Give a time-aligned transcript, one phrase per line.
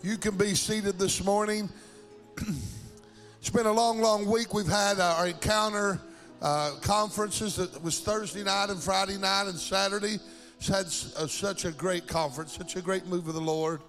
[0.00, 1.68] You can be seated this morning.
[3.40, 4.54] it's been a long, long week.
[4.54, 6.00] We've had our encounter
[6.40, 7.58] uh, conferences.
[7.58, 10.20] It was Thursday night and Friday night and Saturday.
[10.58, 10.86] It's had
[11.20, 13.80] uh, such a great conference, such a great move of the Lord.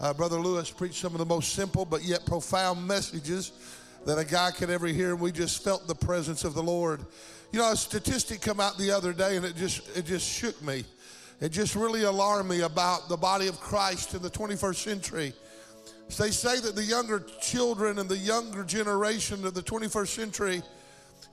[0.00, 3.52] Uh, Brother Lewis preached some of the most simple but yet profound messages
[4.06, 7.04] that a guy could ever hear, and we just felt the presence of the Lord.
[7.52, 10.62] You know, a statistic come out the other day, and it just it just shook
[10.62, 10.84] me.
[11.38, 15.34] It just really alarmed me about the body of Christ in the 21st century.
[16.16, 20.62] They say that the younger children and the younger generation of the 21st century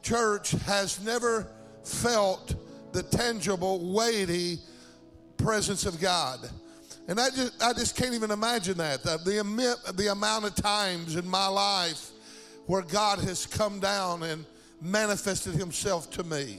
[0.01, 1.47] church has never
[1.83, 2.55] felt
[2.93, 4.59] the tangible, weighty
[5.37, 6.39] presence of God.
[7.07, 9.03] And I just, I just can't even imagine that.
[9.03, 12.11] The, the, the amount of times in my life
[12.65, 14.45] where God has come down and
[14.81, 16.57] manifested himself to me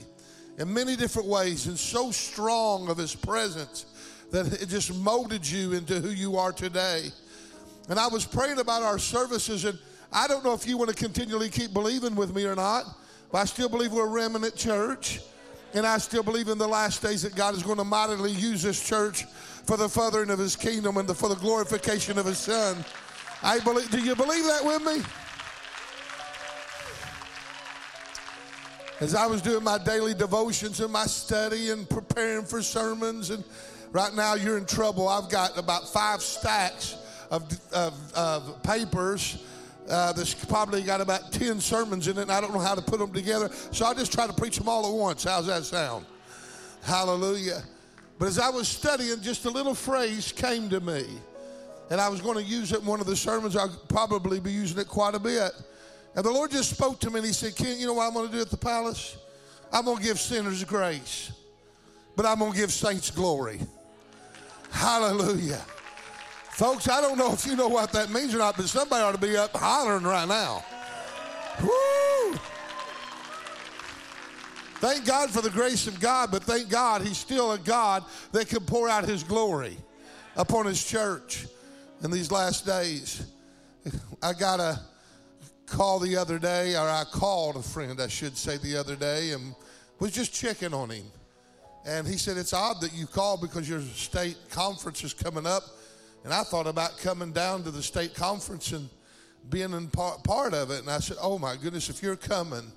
[0.57, 3.85] in many different ways and so strong of his presence
[4.31, 7.11] that it just molded you into who you are today.
[7.89, 9.77] And I was praying about our services, and
[10.13, 12.85] I don't know if you want to continually keep believing with me or not,
[13.31, 15.21] but I still believe we're a remnant church.
[15.73, 18.61] And I still believe in the last days that God is going to mightily use
[18.61, 19.25] this church
[19.65, 22.83] for the furthering of his kingdom and the, for the glorification of his son.
[23.43, 25.03] I believe, do you believe that with me?
[28.99, 33.43] As I was doing my daily devotions and my study and preparing for sermons, and
[33.91, 35.07] right now you're in trouble.
[35.07, 36.95] I've got about five stacks
[37.29, 39.43] of, of, of papers.
[39.89, 42.81] Uh, that's probably got about 10 sermons in it, and I don't know how to
[42.81, 43.49] put them together.
[43.71, 45.23] So I'll just try to preach them all at once.
[45.23, 46.05] How's that sound?
[46.83, 47.63] Hallelujah.
[48.19, 51.05] But as I was studying, just a little phrase came to me.
[51.89, 53.55] And I was going to use it in one of the sermons.
[53.55, 55.51] I'll probably be using it quite a bit.
[56.15, 58.13] And the Lord just spoke to me and He said, Ken, you know what I'm
[58.13, 59.17] going to do at the palace?
[59.71, 61.31] I'm going to give sinners grace,
[62.15, 63.59] but I'm going to give saints glory.
[64.71, 65.63] Hallelujah.
[66.59, 69.13] Folks, I don't know if you know what that means or not, but somebody ought
[69.13, 70.61] to be up hollering right now.
[71.63, 72.37] Woo!
[74.81, 78.03] Thank God for the grace of God, but thank God He's still a God
[78.33, 79.77] that can pour out His glory
[80.35, 81.47] upon His church
[82.03, 83.25] in these last days.
[84.21, 84.81] I got a
[85.65, 89.31] call the other day, or I called a friend, I should say, the other day,
[89.31, 89.55] and
[89.99, 91.05] was just checking on him.
[91.85, 95.63] And he said, It's odd that you called because your state conference is coming up
[96.23, 98.89] and I thought about coming down to the state conference and
[99.49, 100.81] being in part, part of it.
[100.81, 102.71] And I said, Oh my goodness, if you're coming,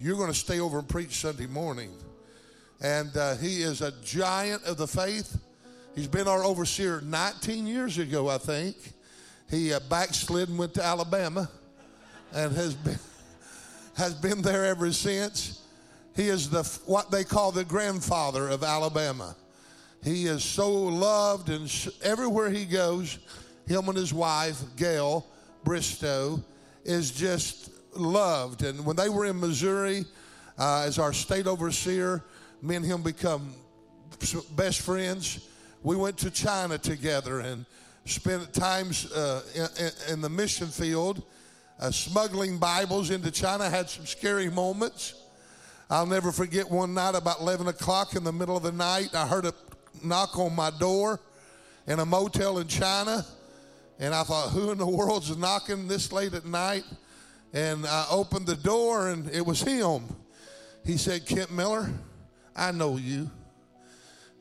[0.00, 1.92] you're going to stay over and preach Sunday morning.
[2.82, 5.38] And uh, he is a giant of the faith.
[5.94, 8.76] He's been our overseer 19 years ago, I think.
[9.48, 11.48] He uh, backslid and went to Alabama
[12.32, 12.98] and has been,
[13.96, 15.60] has been there ever since.
[16.16, 19.36] He is the what they call the grandfather of Alabama.
[20.04, 21.70] He is so loved, and
[22.02, 23.18] everywhere he goes,
[23.66, 25.26] him and his wife, Gail
[25.64, 26.44] Bristow,
[26.84, 28.64] is just loved.
[28.64, 30.04] And when they were in Missouri
[30.58, 32.22] uh, as our state overseer,
[32.60, 33.54] me and him become
[34.54, 35.48] best friends.
[35.82, 37.64] We went to China together and
[38.04, 41.22] spent times uh, in, in, the mission field,
[41.80, 43.70] uh, smuggling Bibles into China.
[43.70, 45.14] Had some scary moments.
[45.88, 49.26] I'll never forget one night about 11 o'clock in the middle of the night, I
[49.26, 49.54] heard a
[50.02, 51.20] knock on my door
[51.86, 53.24] in a motel in China.
[53.98, 56.84] And I thought, who in the world's knocking this late at night?
[57.52, 60.02] And I opened the door and it was him.
[60.84, 61.88] He said, Kent Miller,
[62.56, 63.30] I know you.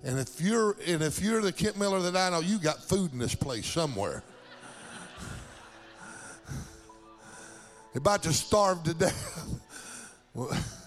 [0.04, 3.14] And if you're and if you're the Kent Miller that I know, you got food
[3.14, 4.22] in this place somewhere.
[7.96, 9.60] about to starve to death.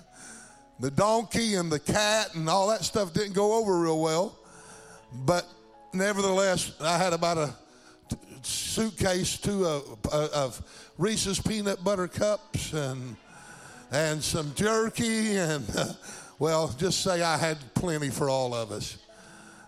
[0.80, 4.38] the donkey and the cat and all that stuff didn't go over real well.
[5.12, 5.46] But
[5.92, 7.54] nevertheless, I had about a
[8.42, 13.16] suitcase two of, of Reese's peanut butter cups and
[13.92, 15.64] and some jerky and
[16.38, 18.98] well, just say I had plenty for all of us.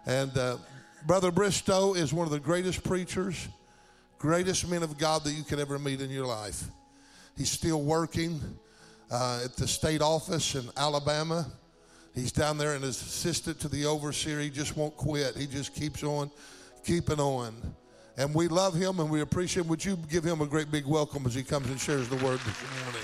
[0.06, 0.58] And uh,
[1.06, 3.48] Brother Bristow is one of the greatest preachers,
[4.18, 6.64] greatest men of God that you could ever meet in your life.
[7.36, 8.40] He's still working
[9.10, 11.46] uh, at the state office in Alabama.
[12.18, 14.40] He's down there and his assistant to the overseer.
[14.40, 15.36] He just won't quit.
[15.36, 16.32] He just keeps on,
[16.84, 17.54] keeping on.
[18.16, 19.68] And we love him and we appreciate him.
[19.68, 22.40] Would you give him a great big welcome as he comes and shares the word
[22.40, 23.02] this morning?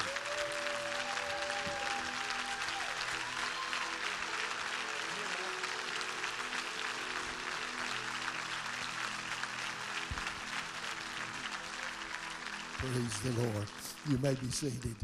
[12.79, 13.67] Praise the Lord.
[14.11, 14.97] You may be seated.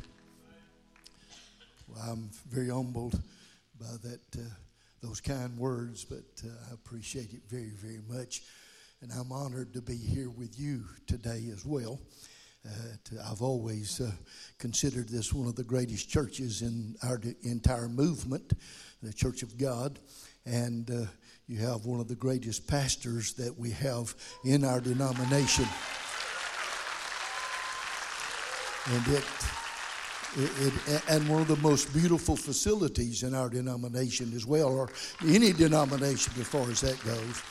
[1.88, 3.20] Well, I'm very humbled
[3.80, 4.42] by that uh,
[5.02, 8.42] those kind words, but uh, I appreciate it very, very much.
[9.00, 11.98] and I'm honored to be here with you today as well.
[12.66, 12.70] Uh,
[13.04, 14.10] to, I've always uh,
[14.58, 18.52] considered this one of the greatest churches in our de- entire movement,
[19.02, 19.98] the Church of God,
[20.44, 21.06] and uh,
[21.48, 25.64] you have one of the greatest pastors that we have in our denomination.
[28.86, 29.24] And it,
[30.36, 34.88] it, it, and one of the most beautiful facilities in our denomination as well, or
[35.26, 37.42] any denomination as far as that goes.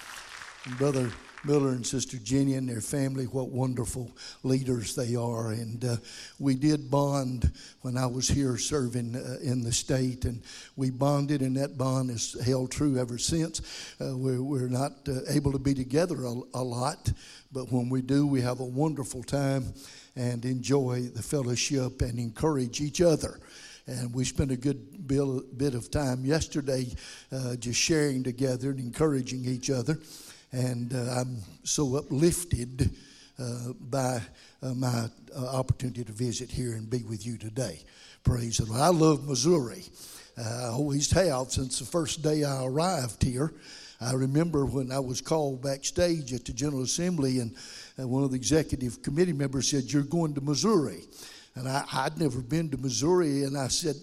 [0.65, 1.11] And Brother
[1.43, 4.11] Miller and Sister Jenny and their family, what wonderful
[4.43, 5.51] leaders they are.
[5.51, 5.97] And uh,
[6.37, 10.41] we did bond when I was here serving uh, in the state, and
[10.75, 13.61] we bonded, and that bond has held true ever since.
[14.01, 17.11] Uh, we're, we're not uh, able to be together a, a lot,
[17.51, 19.73] but when we do, we have a wonderful time
[20.15, 23.39] and enjoy the fellowship and encourage each other
[23.89, 26.87] and we spent a good bit of time yesterday
[27.31, 29.97] uh, just sharing together and encouraging each other.
[30.51, 32.91] And uh, I'm so uplifted
[33.39, 34.21] uh, by
[34.61, 37.79] uh, my uh, opportunity to visit here and be with you today.
[38.23, 38.81] Praise the Lord.
[38.81, 39.85] I love Missouri.
[40.37, 43.53] Uh, I always have since the first day I arrived here.
[44.01, 47.55] I remember when I was called backstage at the General Assembly, and
[48.01, 51.01] uh, one of the executive committee members said, You're going to Missouri.
[51.55, 53.95] And I, would never been to Missouri, and I said,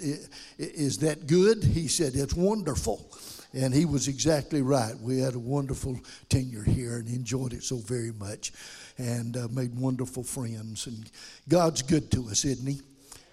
[0.59, 1.65] Is that good?
[1.65, 3.11] He said, It's wonderful.
[3.55, 4.95] And he was exactly right.
[5.01, 8.53] We had a wonderful tenure here and enjoyed it so very much
[8.99, 10.87] and uh, made wonderful friends.
[10.87, 11.11] And
[11.49, 12.81] God's good to us, isn't he?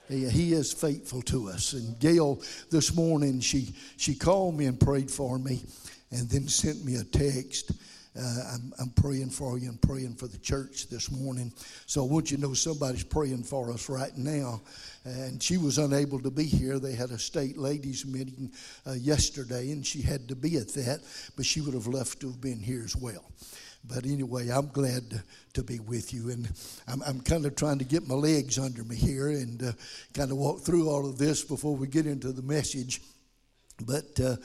[0.07, 1.74] He is faithful to us.
[1.74, 5.63] And Gail, this morning, she, she called me and prayed for me
[6.13, 7.71] and then sent me a text.
[8.15, 11.51] Uh, I'm, I'm praying for you and praying for the church this morning.
[11.88, 14.62] So I want you to know somebody's praying for us right now.
[15.04, 16.77] And she was unable to be here.
[16.77, 18.51] They had a state ladies meeting
[18.86, 21.00] uh, yesterday, and she had to be at that,
[21.36, 23.25] but she would have loved to have been here as well.
[23.86, 25.24] But anyway, I'm glad to,
[25.56, 26.30] to be with you.
[26.30, 26.48] And
[26.88, 29.71] I'm, I'm, kind of trying to get my legs under me here and uh,
[30.13, 33.01] kind of walk through all of this before we get into the message.
[33.86, 34.36] But uh,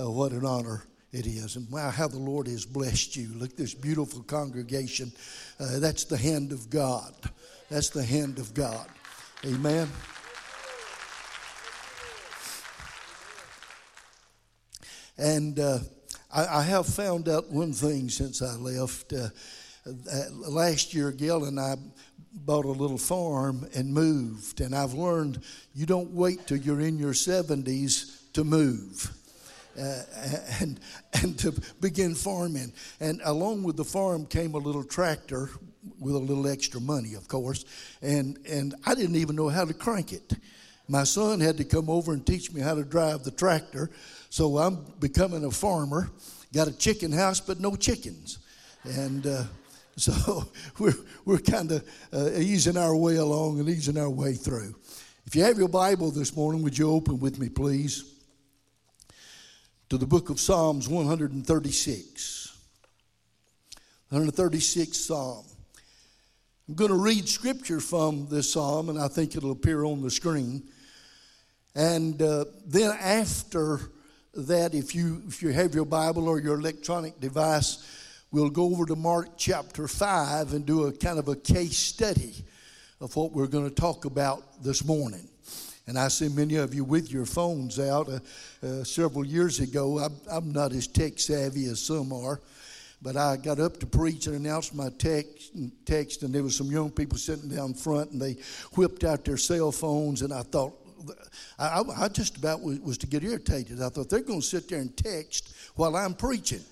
[0.00, 1.56] uh what an honor it is.
[1.56, 3.28] And wow, how the Lord has blessed you.
[3.34, 5.12] Look, this beautiful congregation.
[5.58, 7.14] Uh, that's the hand of God.
[7.70, 8.86] That's the hand of God.
[9.44, 9.88] Amen.
[15.16, 15.78] And uh,
[16.32, 19.12] I, I, have found out one thing since I left.
[19.12, 19.28] Uh,
[20.48, 21.74] last year, Gail and I
[22.32, 24.60] bought a little farm and moved.
[24.60, 25.42] And I've learned
[25.74, 29.17] you don't wait till you're in your 70s to move
[29.78, 30.02] uh,
[30.60, 30.80] and,
[31.22, 32.72] and to begin farming.
[33.00, 35.50] And along with the farm came a little tractor
[36.00, 37.64] with a little extra money, of course.
[38.02, 40.32] And, and I didn't even know how to crank it.
[40.88, 43.90] My son had to come over and teach me how to drive the tractor.
[44.30, 46.10] So I'm becoming a farmer.
[46.52, 48.38] Got a chicken house, but no chickens.
[48.84, 49.44] And uh,
[49.96, 50.48] so
[50.78, 50.94] we're,
[51.24, 54.74] we're kind of uh, easing our way along and easing our way through.
[55.26, 58.17] If you have your Bible this morning, would you open with me, please?
[59.88, 62.58] To the book of Psalms 136.
[64.10, 65.44] 136 Psalm.
[66.68, 70.10] I'm going to read scripture from this psalm, and I think it'll appear on the
[70.10, 70.62] screen.
[71.74, 73.80] And uh, then after
[74.34, 77.82] that, if you if you have your Bible or your electronic device,
[78.30, 82.34] we'll go over to Mark chapter five and do a kind of a case study
[83.00, 85.26] of what we're going to talk about this morning.
[85.88, 88.10] And I see many of you with your phones out.
[88.10, 88.18] Uh,
[88.62, 92.42] uh, several years ago, I'm, I'm, not as tech savvy as some are,
[93.00, 95.52] but I got up to preach and announced my text,
[95.86, 98.36] text, and there was some young people sitting down front, and they
[98.74, 100.74] whipped out their cell phones, and I thought,
[101.58, 103.80] I, I just about was, to get irritated.
[103.80, 106.64] I thought they're going to sit there and text while I'm preaching.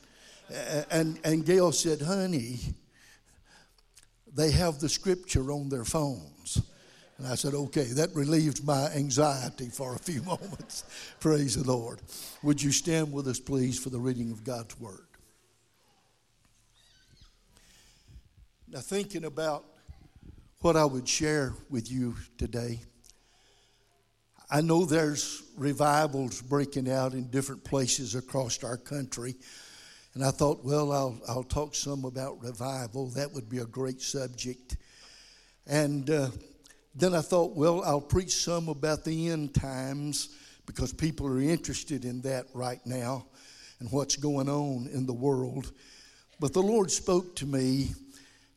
[0.90, 2.60] And, and Gail said, honey,
[4.34, 6.35] they have the scripture on their phones.
[7.18, 10.84] And I said, okay, that relieved my anxiety for a few moments.
[11.20, 12.00] Praise the Lord.
[12.42, 15.06] Would you stand with us, please, for the reading of God's Word?
[18.68, 19.64] Now, thinking about
[20.60, 22.80] what I would share with you today,
[24.50, 29.34] I know there's revivals breaking out in different places across our country.
[30.14, 33.08] And I thought, well, I'll, I'll talk some about revival.
[33.10, 34.76] That would be a great subject.
[35.66, 36.30] And uh,
[36.96, 40.30] then I thought, well, I'll preach some about the end times
[40.64, 43.26] because people are interested in that right now
[43.80, 45.72] and what's going on in the world.
[46.40, 47.90] But the Lord spoke to me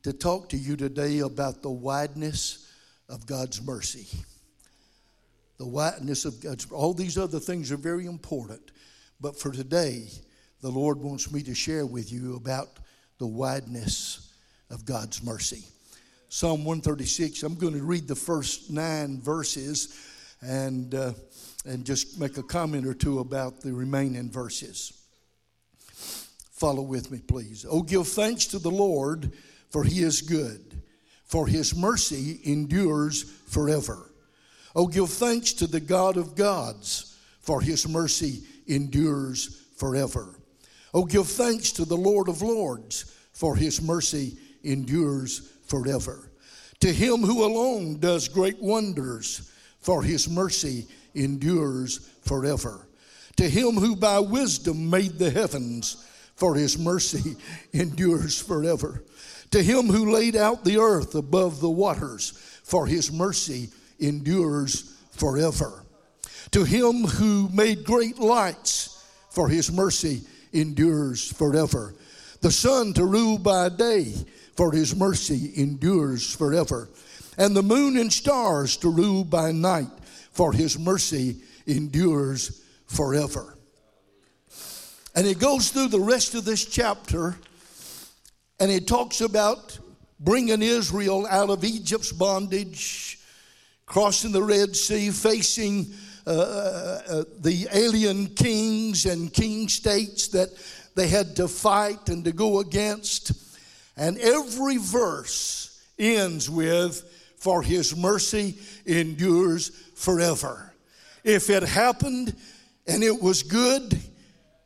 [0.03, 2.71] to talk to you today about the wideness
[3.09, 4.07] of God's mercy.
[5.57, 8.71] The wideness of God's all these other things are very important,
[9.19, 10.07] but for today,
[10.61, 12.79] the Lord wants me to share with you about
[13.17, 14.33] the wideness
[14.69, 15.65] of God's mercy.
[16.31, 19.99] Psalm 136, I'm going to read the first nine verses
[20.41, 21.13] and, uh,
[21.65, 24.93] and just make a comment or two about the remaining verses.
[26.51, 27.65] Follow with me, please.
[27.67, 29.31] Oh, give thanks to the Lord,
[29.71, 30.79] for he is good,
[31.25, 34.11] for his mercy endures forever.
[34.75, 40.35] Oh, give thanks to the God of gods, for his mercy endures forever.
[40.93, 46.31] Oh, give thanks to the Lord of lords, for his mercy endures forever.
[46.81, 52.87] To him who alone does great wonders, for his mercy endures forever.
[53.37, 57.35] To him who by wisdom made the heavens, for his mercy
[57.73, 59.03] endures forever.
[59.51, 62.31] To him who laid out the earth above the waters,
[62.63, 65.83] for his mercy endures forever.
[66.51, 70.21] To him who made great lights, for his mercy
[70.53, 71.93] endures forever.
[72.41, 74.13] The sun to rule by day,
[74.59, 76.89] for his mercy endures forever.
[77.37, 79.87] And the moon and stars to rule by night,
[80.33, 83.57] for his mercy endures forever.
[85.15, 87.37] And he goes through the rest of this chapter
[88.59, 89.79] and he talks about
[90.19, 93.17] bringing Israel out of Egypt's bondage,
[93.85, 95.93] crossing the Red Sea, facing
[96.27, 100.49] uh, uh, uh, the alien kings and king states that
[100.95, 103.48] they had to fight and to go against.
[103.99, 107.03] And every verse ends with,
[107.37, 110.73] For his mercy endures forever.
[111.23, 112.35] If it happened
[112.87, 113.95] and it was good,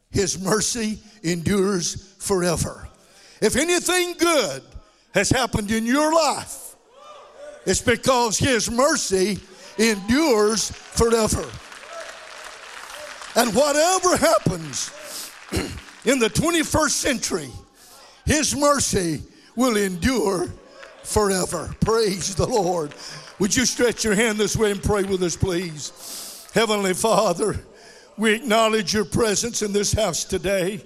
[0.09, 2.87] his mercy endures forever.
[3.41, 4.63] If anything good
[5.13, 6.63] has happened in your life,
[7.65, 9.39] it's because His mercy
[9.77, 11.45] endures forever.
[13.35, 14.91] And whatever happens
[16.05, 17.49] in the 21st century,
[18.25, 19.21] His mercy
[19.55, 20.47] will endure
[21.03, 21.75] forever.
[21.81, 22.93] Praise the Lord.
[23.39, 26.47] Would you stretch your hand this way and pray with us, please?
[26.53, 27.59] Heavenly Father,
[28.17, 30.83] we acknowledge your presence in this house today.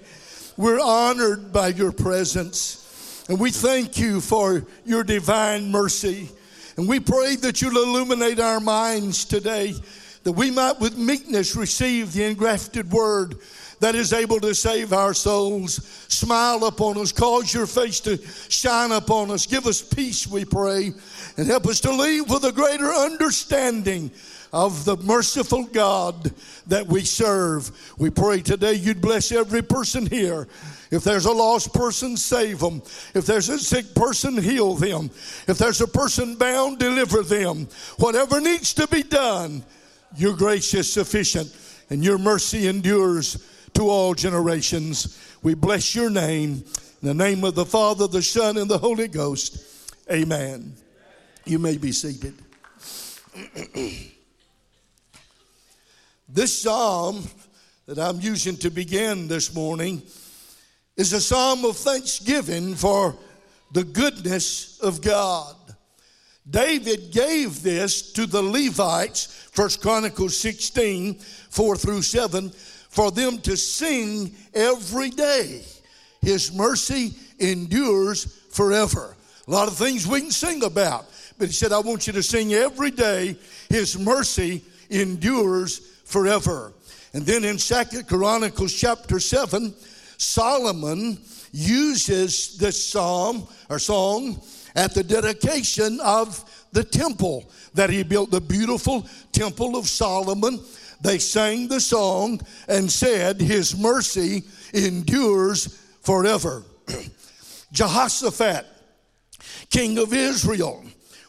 [0.56, 3.25] We're honored by your presence.
[3.29, 6.29] And we thank you for your divine mercy.
[6.77, 9.75] And we pray that you'll illuminate our minds today,
[10.24, 13.36] that we might with meekness receive the engrafted word
[13.80, 15.86] that is able to save our souls.
[16.08, 18.18] Smile upon us, cause your face to
[18.50, 19.46] shine upon us.
[19.46, 20.92] Give us peace, we pray,
[21.38, 24.12] and help us to leave with a greater understanding
[24.54, 26.32] of the merciful God
[26.68, 27.70] that we serve.
[27.98, 30.48] We pray today you'd bless every person here.
[30.90, 32.82] If there's a lost person, save them.
[33.14, 35.12] If there's a sick person, heal them.
[35.48, 37.68] If there's a person bound, deliver them.
[37.98, 39.64] Whatever needs to be done,
[40.16, 41.54] your grace is sufficient
[41.90, 43.38] and your mercy endures
[43.78, 45.20] to all generations.
[45.44, 46.64] We bless your name.
[47.04, 49.64] In the name of the Father, the Son, and the Holy Ghost.
[50.12, 50.74] Amen.
[51.46, 52.34] You may be seated.
[56.28, 57.24] This psalm
[57.86, 60.02] that I'm using to begin this morning
[60.96, 63.16] is a psalm of thanksgiving for
[63.74, 65.56] the goodness of God.
[66.50, 72.52] David gave this to the Levites, First Chronicles 16, 4 through 7,
[72.98, 75.62] for them to sing every day.
[76.20, 79.16] His mercy endures forever.
[79.48, 81.06] A lot of things we can sing about,
[81.38, 83.38] but he said, I want you to sing every day.
[83.70, 86.74] His mercy endures forever.
[87.13, 89.75] And then in Second Chronicles chapter 7,
[90.18, 91.20] Solomon
[91.51, 94.42] uses this psalm or song
[94.75, 100.60] at the dedication of the temple that he built, the beautiful temple of Solomon.
[101.01, 106.63] They sang the song and said, His mercy endures forever.
[107.72, 108.66] Jehoshaphat,
[109.70, 110.84] king of Israel,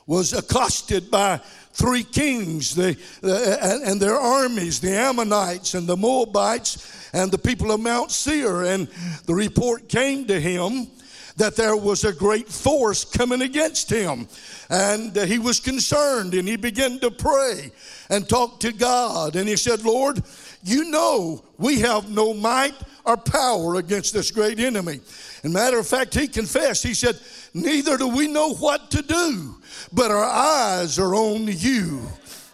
[0.06, 1.40] was accosted by
[1.72, 7.70] three kings the, uh, and their armies, the Ammonites and the Moabites and the people
[7.70, 8.62] of Mount Seir.
[8.64, 8.88] And
[9.26, 10.88] the report came to him
[11.38, 14.28] that there was a great force coming against him.
[14.68, 17.70] And uh, he was concerned and he began to pray
[18.10, 19.36] and talk to God.
[19.36, 20.22] And he said, Lord,
[20.64, 25.00] you know we have no might or power against this great enemy.
[25.44, 27.18] And matter of fact, he confessed, he said,
[27.54, 29.56] Neither do we know what to do,
[29.92, 32.02] but our eyes are on you.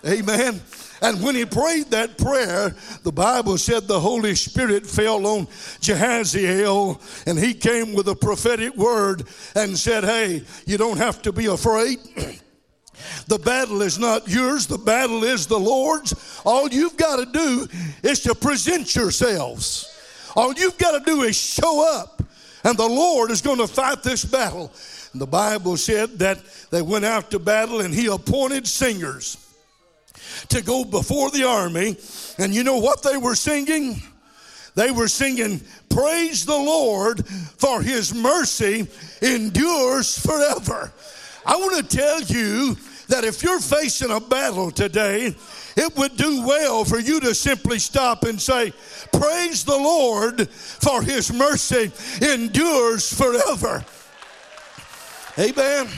[0.07, 0.61] Amen.
[1.04, 5.46] And when he prayed that prayer, the Bible said the Holy Spirit fell on
[5.82, 11.32] Jehaziel and he came with a prophetic word and said, Hey, you don't have to
[11.32, 11.99] be afraid.
[13.26, 16.40] The battle is not yours, the battle is the Lord's.
[16.44, 17.66] All you've got to do
[18.02, 19.90] is to present yourselves.
[20.37, 22.23] All you've got to do is show up
[22.62, 24.73] And the Lord is going to fight this battle.
[25.12, 26.38] And the Bible said that
[26.70, 29.44] they went out to battle and he appointed singers
[30.49, 31.97] to go before the army.
[32.38, 34.03] And you know what they were singing?
[34.75, 38.88] They were singing, Praise the Lord, for his mercy
[39.23, 40.93] endures forever.
[41.47, 42.76] I want to tell you
[43.09, 45.37] that if you're facing a battle today,
[45.76, 48.73] it would do well for you to simply stop and say,
[49.12, 53.85] Praise the Lord, for his mercy endures forever.
[55.38, 55.88] Amen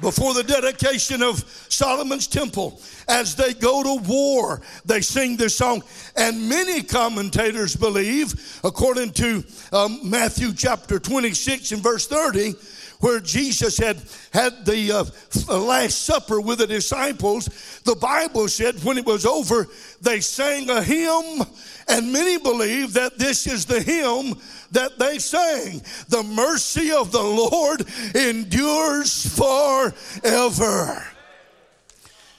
[0.00, 1.38] before the dedication of
[1.68, 5.82] Solomon's temple, as they go to war, they sing this song.
[6.16, 12.54] And many commentators believe, according to um, Matthew chapter 26 and verse 30,
[13.00, 13.98] where Jesus had
[14.32, 19.66] had the uh, Last Supper with the disciples, the Bible said when it was over,
[20.00, 21.42] they sang a hymn,
[21.88, 24.40] and many believe that this is the hymn
[24.72, 25.82] that they sang.
[26.08, 31.04] The mercy of the Lord endures forever.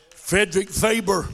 [0.09, 1.27] Frederick Faber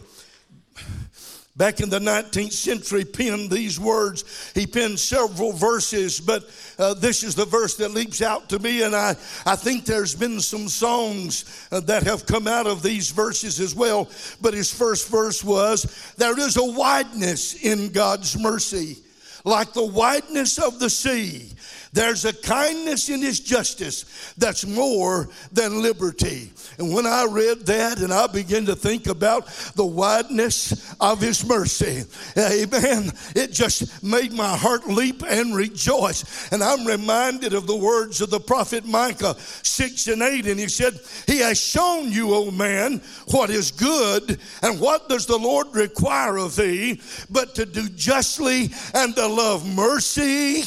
[1.56, 4.52] back in the 19th century penned these words.
[4.56, 8.82] He penned several verses, but uh, this is the verse that leaps out to me,
[8.82, 9.12] and I,
[9.46, 13.76] I think there's been some songs uh, that have come out of these verses as
[13.76, 14.10] well.
[14.42, 18.98] But his first verse was, There is a wideness in God's mercy,
[19.46, 21.53] like the wideness of the sea.
[21.94, 26.52] There's a kindness in his justice that's more than liberty.
[26.80, 29.46] And when I read that and I began to think about
[29.76, 32.04] the wideness of his mercy,
[32.36, 36.52] amen, it just made my heart leap and rejoice.
[36.52, 40.48] And I'm reminded of the words of the prophet Micah 6 and 8.
[40.48, 45.28] And he said, He has shown you, O man, what is good, and what does
[45.28, 50.64] the Lord require of thee, but to do justly and to love mercy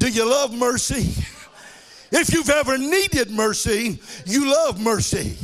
[0.00, 1.14] do you love mercy?
[2.10, 5.36] If you've ever needed mercy, you love mercy.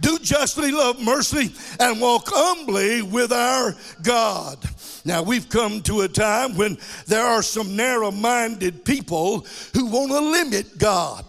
[0.00, 4.58] Do justly, love mercy, and walk humbly with our God.
[5.04, 10.12] Now, we've come to a time when there are some narrow minded people who want
[10.12, 11.24] to limit God.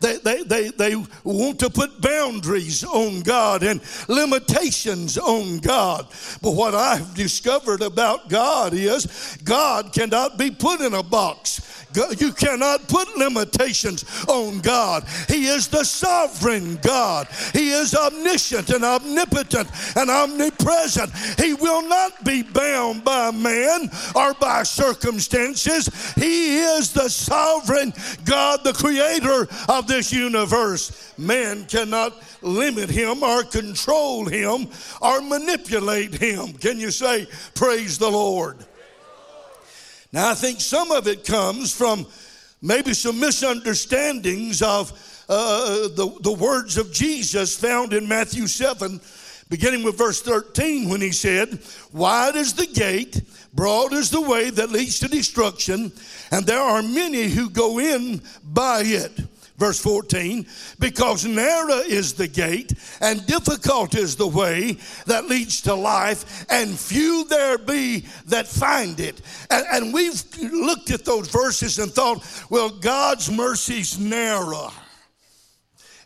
[0.00, 6.08] They, they, they, they want to put boundaries on God and limitations on God.
[6.42, 11.81] But what I've discovered about God is God cannot be put in a box.
[12.18, 15.04] You cannot put limitations on God.
[15.28, 17.28] He is the sovereign God.
[17.52, 21.12] He is omniscient and omnipotent and omnipresent.
[21.38, 25.88] He will not be bound by man or by circumstances.
[26.14, 27.92] He is the sovereign
[28.24, 31.12] God, the creator of this universe.
[31.18, 34.68] Man cannot limit him or control him
[35.00, 36.52] or manipulate him.
[36.54, 38.56] Can you say, Praise the Lord?
[40.12, 42.06] Now, I think some of it comes from
[42.60, 44.92] maybe some misunderstandings of
[45.28, 49.00] uh, the, the words of Jesus found in Matthew 7,
[49.48, 51.58] beginning with verse 13, when he said,
[51.92, 53.22] Wide is the gate,
[53.54, 55.90] broad is the way that leads to destruction,
[56.30, 59.18] and there are many who go in by it.
[59.62, 60.44] Verse 14,
[60.80, 66.76] because narrow is the gate and difficult is the way that leads to life, and
[66.76, 69.22] few there be that find it.
[69.50, 70.20] And, and we've
[70.52, 74.72] looked at those verses and thought, well, God's mercy's narrow.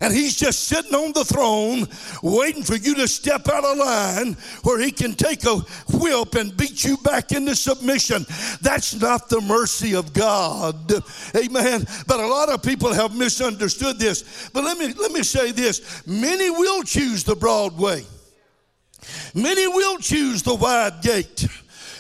[0.01, 1.87] And he's just sitting on the throne
[2.23, 6.55] waiting for you to step out of line where he can take a whip and
[6.57, 8.27] beat you back into submission.
[8.61, 10.93] That's not the mercy of God.
[11.35, 11.87] Amen.
[12.07, 14.51] But a lot of people have misunderstood this.
[14.53, 16.07] But let me let me say this.
[16.07, 18.05] Many will choose the broad way.
[19.35, 21.47] Many will choose the wide gate.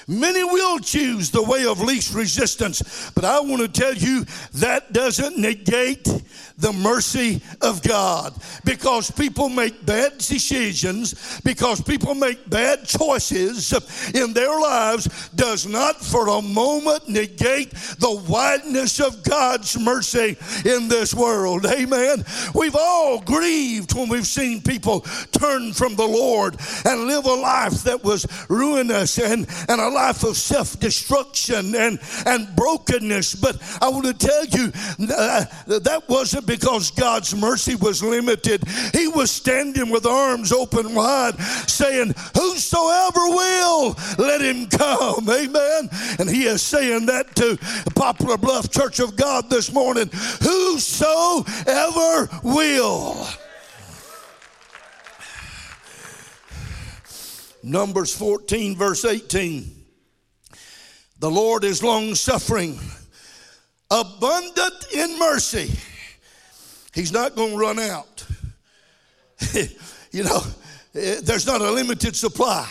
[0.09, 4.93] Many will choose the way of least resistance, but I want to tell you that
[4.93, 6.07] doesn't negate
[6.59, 13.73] the mercy of God because people make bad decisions, because people make bad choices
[14.14, 20.88] in their lives, does not for a moment negate the wideness of God's mercy in
[20.88, 21.66] this world.
[21.66, 22.25] Amen.
[22.55, 25.01] We've all grieved when we've seen people
[25.33, 30.25] turn from the Lord and live a life that was ruinous and, and a life
[30.25, 33.35] of self destruction and, and brokenness.
[33.35, 34.73] But I want to tell you
[35.14, 35.45] uh,
[35.81, 38.63] that wasn't because God's mercy was limited.
[38.93, 45.29] He was standing with arms open wide, saying, Whosoever will, let him come.
[45.31, 45.89] Amen.
[46.19, 47.59] And he is saying that to
[47.95, 50.09] Poplar Bluff Church of God this morning.
[50.43, 53.27] Whosoever will.
[57.63, 59.73] Numbers 14, verse 18.
[61.19, 62.79] The Lord is long suffering,
[63.91, 65.73] abundant in mercy.
[66.97, 68.25] He's not going to run out.
[70.13, 70.41] you know,
[70.95, 72.67] eh, there's not a limited supply.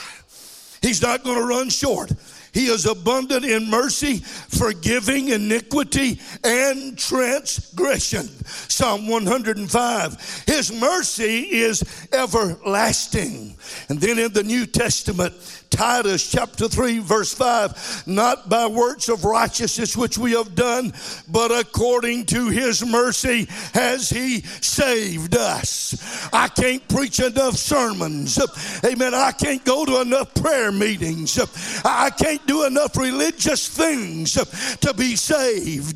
[0.82, 2.12] He's not going to run short.
[2.52, 8.28] He is abundant in mercy, forgiving iniquity and transgression.
[8.46, 10.44] Psalm 105.
[10.48, 13.56] His mercy is everlasting.
[13.90, 15.34] And then in the New Testament,
[15.76, 20.94] Titus chapter 3, verse 5 not by works of righteousness which we have done,
[21.28, 26.30] but according to his mercy has he saved us.
[26.32, 28.40] I can't preach enough sermons.
[28.86, 29.14] Amen.
[29.14, 31.38] I can't go to enough prayer meetings.
[31.84, 35.96] I can't do enough religious things to be saved.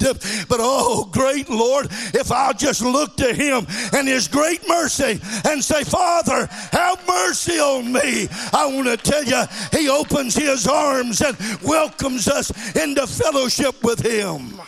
[0.49, 5.63] But oh, great Lord, if I'll just look to him and his great mercy and
[5.63, 8.27] say, Father, have mercy on me.
[8.53, 13.99] I want to tell you, he opens His arms and welcomes us into fellowship with
[13.99, 14.59] Him.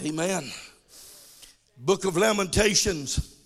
[0.00, 0.50] Amen.
[1.76, 3.36] Book of Lamentations,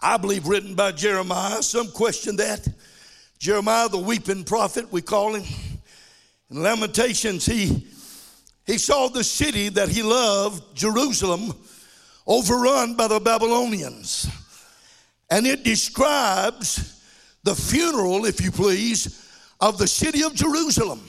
[0.00, 1.62] I believe written by Jeremiah.
[1.62, 2.66] Some question that.
[3.38, 5.42] Jeremiah, the weeping prophet, we call him.
[6.48, 7.86] In Lamentations, he,
[8.64, 11.52] he saw the city that he loved, Jerusalem,
[12.24, 14.28] overrun by the Babylonians.
[15.28, 16.91] And it describes
[17.44, 19.28] the funeral, if you please,
[19.60, 21.00] of the city of Jerusalem.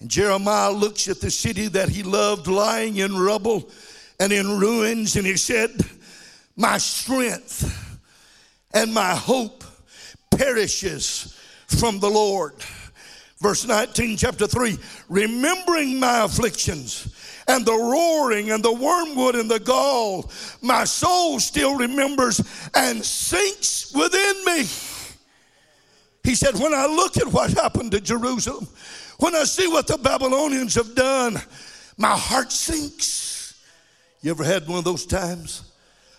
[0.00, 3.70] And Jeremiah looks at the city that he loved lying in rubble
[4.18, 5.70] and in ruins, and he said,
[6.56, 7.98] My strength
[8.74, 9.64] and my hope
[10.30, 12.54] perishes from the Lord.
[13.40, 17.12] Verse 19, chapter 3 Remembering my afflictions
[17.48, 20.30] and the roaring and the wormwood and the gall,
[20.60, 22.40] my soul still remembers
[22.74, 24.64] and sinks within me.
[26.32, 28.66] He said, When I look at what happened to Jerusalem,
[29.18, 31.36] when I see what the Babylonians have done,
[31.98, 33.62] my heart sinks.
[34.22, 35.71] You ever had one of those times?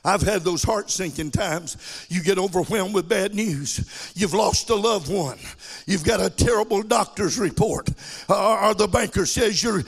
[0.05, 1.77] I've had those heart sinking times.
[2.09, 4.11] You get overwhelmed with bad news.
[4.15, 5.37] You've lost a loved one.
[5.87, 7.89] You've got a terrible doctor's report.
[8.27, 9.83] Uh, or the banker says you're,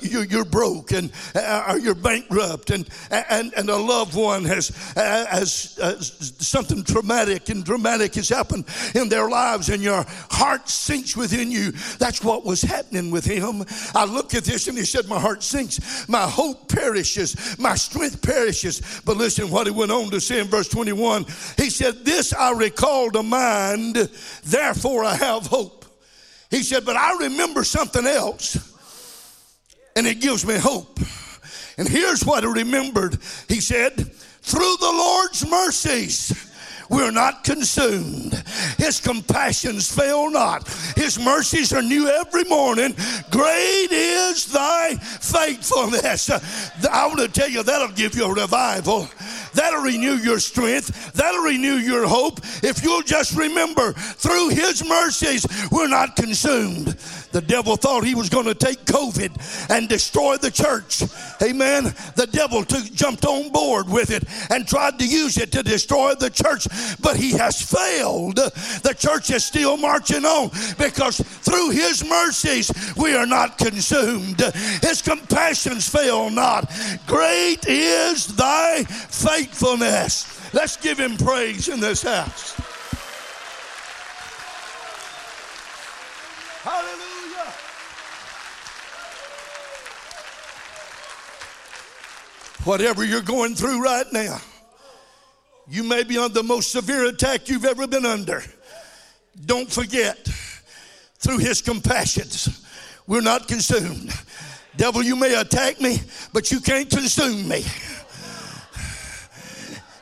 [0.00, 5.78] you're, broke and uh, you're bankrupt and, and, and a loved one has, uh, has
[5.82, 11.50] uh, something traumatic and dramatic has happened in their lives and your heart sinks within
[11.50, 11.72] you.
[11.98, 13.64] That's what was happening with him.
[13.94, 16.08] I look at this and he said, my heart sinks.
[16.08, 17.58] My hope perishes.
[17.58, 19.02] My strength perishes.
[19.04, 21.24] But listen, what he went on to say in verse 21.
[21.56, 23.96] He said, This I recall to mind,
[24.44, 25.84] therefore I have hope.
[26.48, 28.56] He said, But I remember something else,
[29.96, 31.00] and it gives me hope.
[31.76, 33.18] And here's what he remembered.
[33.48, 36.48] He said, Through the Lord's mercies,
[36.88, 38.34] we're not consumed.
[38.78, 40.68] His compassions fail not.
[40.96, 42.94] His mercies are new every morning.
[43.30, 46.30] Great is thy faithfulness.
[46.88, 49.08] I want to tell you that'll give you a revival.
[49.58, 51.12] That'll renew your strength.
[51.14, 52.38] That'll renew your hope.
[52.62, 56.96] If you'll just remember, through His mercies, we're not consumed.
[57.32, 61.02] The devil thought he was going to take COVID and destroy the church.
[61.42, 61.84] Amen.
[62.16, 66.14] The devil took, jumped on board with it and tried to use it to destroy
[66.14, 66.66] the church,
[67.00, 68.36] but he has failed.
[68.36, 74.40] The church is still marching on because through his mercies we are not consumed.
[74.82, 76.70] His compassions fail not.
[77.06, 80.52] Great is thy faithfulness.
[80.54, 82.54] Let's give him praise in this house.
[86.62, 87.17] Hallelujah.
[92.68, 94.38] Whatever you're going through right now,
[95.70, 98.42] you may be on the most severe attack you've ever been under.
[99.46, 100.18] Don't forget,
[101.18, 102.62] through his compassions,
[103.06, 104.12] we're not consumed.
[104.76, 105.96] Devil, you may attack me,
[106.34, 107.64] but you can't consume me.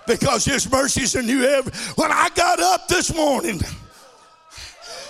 [0.08, 3.60] Because his mercies are new every when I got up this morning.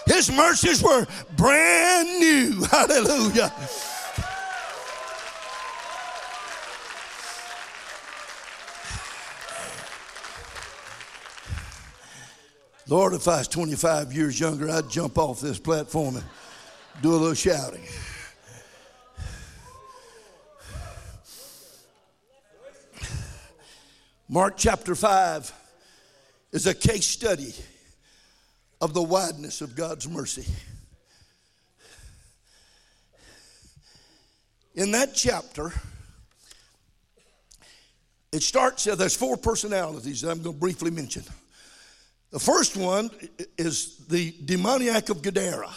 [0.06, 1.06] His mercies were
[1.38, 2.64] brand new.
[2.70, 3.50] Hallelujah.
[12.88, 16.24] Lord, if I was 25 years younger, I'd jump off this platform and
[17.02, 17.82] do a little shouting.
[24.28, 25.52] Mark chapter 5
[26.52, 27.54] is a case study
[28.80, 30.44] of the wideness of God's mercy.
[34.76, 35.72] In that chapter,
[38.30, 41.24] it starts, uh, there's four personalities that I'm going to briefly mention.
[42.36, 43.10] The first one
[43.56, 45.70] is the demoniac of Gadara.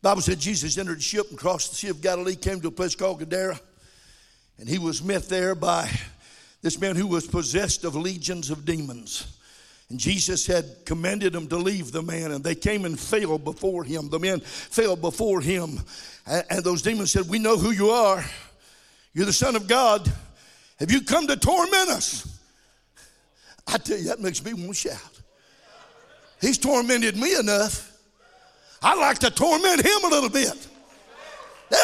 [0.00, 2.70] Bible said Jesus entered the ship and crossed the Sea of Galilee, came to a
[2.70, 3.60] place called Gadara,
[4.58, 5.90] and he was met there by
[6.62, 9.40] this man who was possessed of legions of demons.
[9.90, 13.84] And Jesus had commanded them to leave the man, and they came and fell before
[13.84, 14.08] him.
[14.08, 15.80] The men fell before him.
[16.26, 18.24] And, those demons said, We know who you are.
[19.12, 20.10] You're the Son of God.
[20.78, 22.40] Have you come to torment us?
[23.66, 25.17] I tell you, that makes me want to shout.
[26.40, 27.92] He's tormented me enough.
[28.82, 30.68] I'd like to torment him a little bit.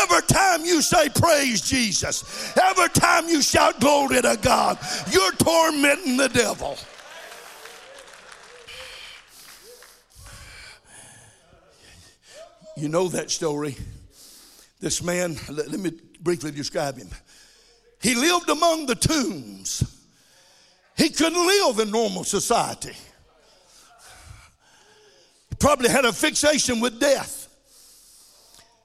[0.02, 4.78] Every time you say praise Jesus, every time you shout glory to God,
[5.10, 6.78] you're tormenting the devil.
[12.76, 13.76] You know that story.
[14.80, 17.08] This man, let, let me briefly describe him.
[18.02, 19.82] He lived among the tombs.
[20.96, 22.94] He couldn't live in normal society.
[25.58, 27.48] Probably had a fixation with death.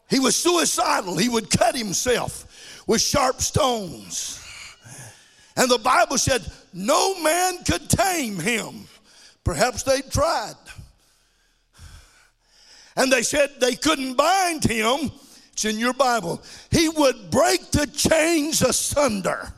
[0.10, 1.18] He was suicidal.
[1.18, 4.44] He would cut himself with sharp stones.
[5.56, 6.42] And the Bible said,
[6.74, 8.88] no man could tame him.
[9.44, 10.56] Perhaps they tried.
[12.96, 15.12] And they said they couldn't bind him.
[15.54, 16.42] It's in your Bible.
[16.72, 19.54] He would break the chains asunder.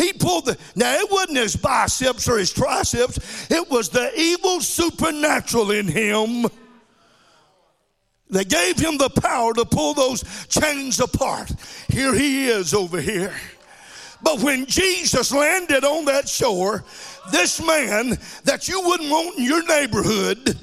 [0.00, 4.60] He pulled the, now it wasn't his biceps or his triceps, it was the evil
[4.60, 6.46] supernatural in him
[8.30, 11.50] they gave him the power to pull those chains apart.
[11.88, 13.34] Here he is over here.
[14.22, 16.84] But when Jesus landed on that shore,
[17.32, 20.58] this man that you wouldn't want in your neighborhood,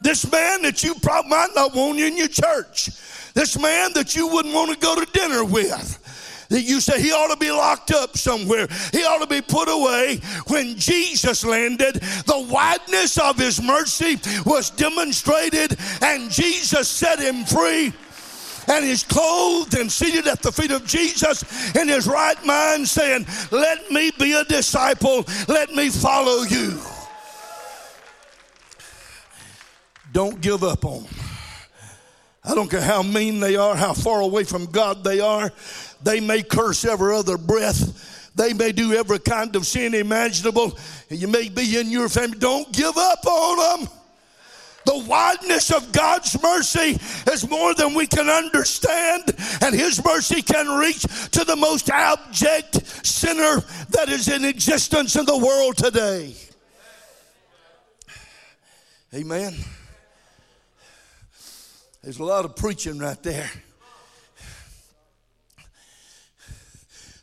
[0.00, 2.90] this man that you probably might not want in your church,
[3.34, 5.98] this man that you wouldn't want to go to dinner with,
[6.52, 9.68] that you say he ought to be locked up somewhere, he ought to be put
[9.68, 10.20] away.
[10.48, 17.92] When Jesus landed, the wideness of his mercy was demonstrated, and Jesus set him free
[18.68, 23.26] and he's clothed and seated at the feet of Jesus in his right mind, saying,
[23.50, 26.78] Let me be a disciple, let me follow you.
[30.12, 31.14] Don't give up on them.
[32.44, 35.50] I don't care how mean they are, how far away from God they are.
[36.02, 38.30] They may curse every other breath.
[38.34, 40.78] They may do every kind of sin imaginable.
[41.10, 42.38] You may be in your family.
[42.38, 43.88] Don't give up on them.
[44.84, 46.98] The wideness of God's mercy
[47.30, 52.84] is more than we can understand, and His mercy can reach to the most abject
[53.06, 56.34] sinner that is in existence in the world today.
[59.14, 59.54] Amen.
[62.02, 63.50] There's a lot of preaching right there.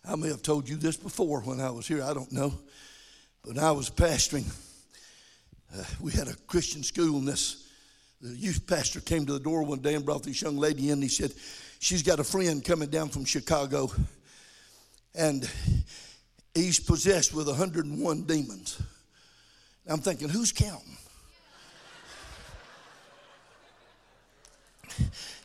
[0.09, 2.51] I may have told you this before when I was here, I don't know.
[3.45, 4.51] But I was pastoring,
[5.77, 7.67] uh, we had a Christian school, and this
[8.19, 10.93] the youth pastor came to the door one day and brought this young lady in.
[10.93, 11.31] And he said,
[11.77, 13.91] She's got a friend coming down from Chicago,
[15.13, 15.47] and
[16.55, 18.81] he's possessed with 101 demons.
[19.87, 20.97] I'm thinking, who's counting?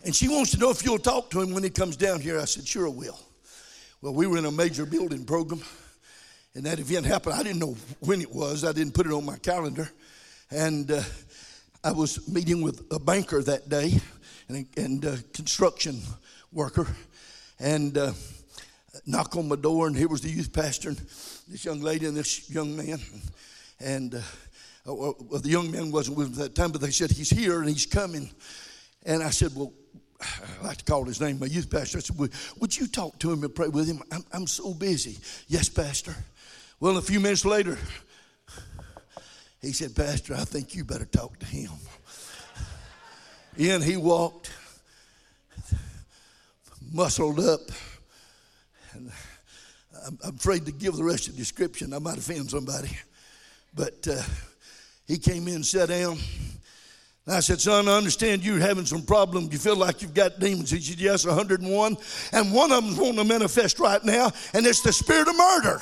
[0.05, 2.41] And she wants to know if you'll talk to him when he comes down here.
[2.41, 3.19] I said, Sure, I will.
[4.05, 5.63] Well, we were in a major building program,
[6.55, 7.37] and that event happened.
[7.37, 9.91] I didn't know when it was, I didn't put it on my calendar.
[10.51, 11.03] And uh,
[11.83, 13.99] I was meeting with a banker that day
[14.51, 16.03] and a, and a construction
[16.53, 16.87] worker,
[17.59, 18.13] and uh,
[19.07, 20.99] knock on my door, and here was the youth pastor, and
[21.49, 23.01] this young lady, and this young man.
[23.81, 24.21] And uh,
[24.85, 27.61] well, the young man wasn't with them at that time, but they said, He's here
[27.61, 28.31] and he's coming.
[29.07, 29.73] And I said, Well,
[30.21, 31.99] I like to call his name, my youth pastor.
[31.99, 34.03] I said, would, would you talk to him and pray with him?
[34.11, 35.19] I'm, I'm so busy.
[35.49, 36.15] Yes, Pastor.
[36.81, 37.79] Well, a few minutes later,
[39.61, 41.71] he said, Pastor, I think you better talk to him.
[43.57, 44.53] In he walked,
[46.93, 47.61] muscled up.
[48.93, 49.11] And
[50.07, 51.95] I'm, I'm, afraid to give the rest of the description.
[51.95, 52.91] I might offend somebody.
[53.75, 54.23] But uh,
[55.07, 56.19] he came in, sat down.
[57.27, 59.51] And I said, son, I understand you're having some problems.
[59.51, 60.71] You feel like you've got demons.
[60.71, 61.97] He said, yes, 101.
[62.33, 65.81] And one of them's wanting to manifest right now, and it's the spirit of murder.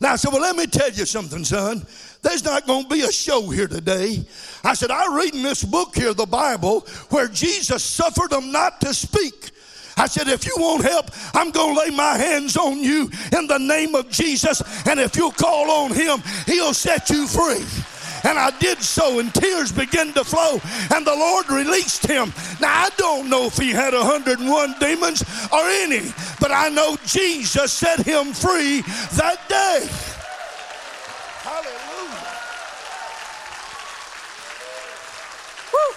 [0.00, 1.86] Now I said, well, let me tell you something, son.
[2.20, 4.26] There's not going to be a show here today.
[4.62, 8.80] I said, I read in this book here, the Bible, where Jesus suffered them not
[8.82, 9.52] to speak.
[9.96, 13.46] I said, if you want help, I'm going to lay my hands on you in
[13.46, 14.62] the name of Jesus.
[14.86, 17.64] And if you'll call on him, he'll set you free.
[18.24, 20.58] And I did so, and tears began to flow,
[20.94, 22.32] and the Lord released him.
[22.58, 26.10] Now, I don't know if he had 101 demons or any,
[26.40, 29.86] but I know Jesus set him free that day.
[31.42, 32.24] Hallelujah.
[35.74, 35.94] Woo.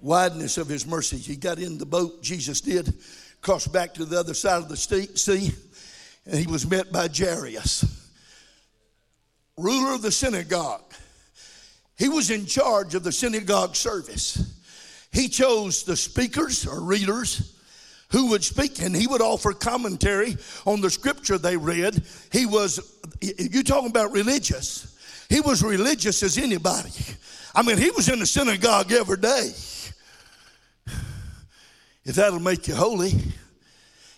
[0.00, 1.18] Wideness of his mercy.
[1.18, 2.94] He got in the boat, Jesus did,
[3.42, 5.52] crossed back to the other side of the sea
[6.26, 7.84] and he was met by Jairus,
[9.56, 10.94] ruler of the synagogue.
[11.96, 14.60] He was in charge of the synagogue service.
[15.12, 17.58] He chose the speakers or readers
[18.10, 22.02] who would speak and he would offer commentary on the scripture they read.
[22.30, 26.90] He was, you talking about religious, he was religious as anybody.
[27.54, 29.52] I mean, he was in the synagogue every day.
[32.04, 33.12] If that'll make you holy,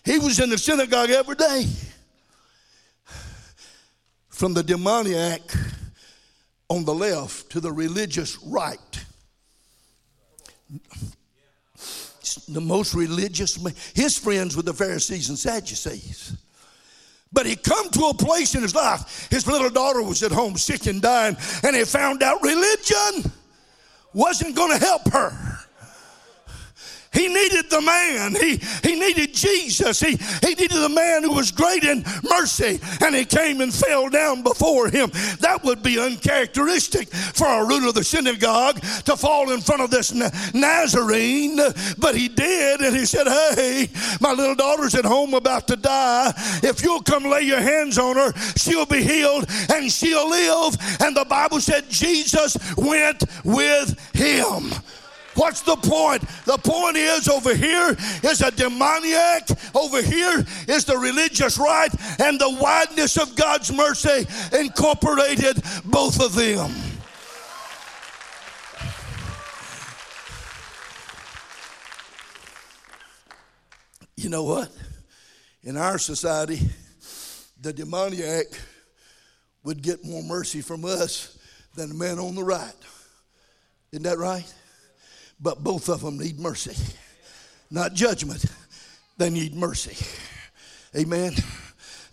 [0.03, 1.65] he was in the synagogue every day.
[4.35, 5.39] From the demoniac
[6.67, 9.05] on the left to the religious right.
[12.49, 13.73] The most religious man.
[13.93, 16.35] His friends were the Pharisees and Sadducees.
[17.31, 19.29] But he come to a place in his life.
[19.31, 23.31] His little daughter was at home sick and dying, and he found out religion
[24.13, 25.54] wasn't going to help her.
[27.15, 28.35] He needed the man.
[28.35, 30.01] He, he needed Jesus.
[30.01, 32.79] He, he needed the man who was great in mercy.
[33.01, 35.09] And he came and fell down before him.
[35.39, 39.89] That would be uncharacteristic for a ruler of the synagogue to fall in front of
[39.89, 40.13] this
[40.53, 41.57] Nazarene.
[41.97, 42.81] But he did.
[42.81, 46.33] And he said, Hey, my little daughter's at home about to die.
[46.63, 50.75] If you'll come lay your hands on her, she'll be healed and she'll live.
[50.99, 54.73] And the Bible said Jesus went with him.
[55.35, 56.21] What's the point?
[56.45, 62.39] The point is over here is a demoniac, over here is the religious right, and
[62.39, 64.25] the wideness of God's mercy
[64.57, 66.71] incorporated both of them.
[74.15, 74.71] You know what?
[75.63, 76.59] In our society,
[77.59, 78.45] the demoniac
[79.63, 81.37] would get more mercy from us
[81.75, 82.73] than the man on the right.
[83.91, 84.51] Isn't that right?
[85.39, 86.75] But both of them need mercy.
[87.69, 88.45] Not judgment,
[89.17, 90.05] they need mercy.
[90.95, 91.33] Amen.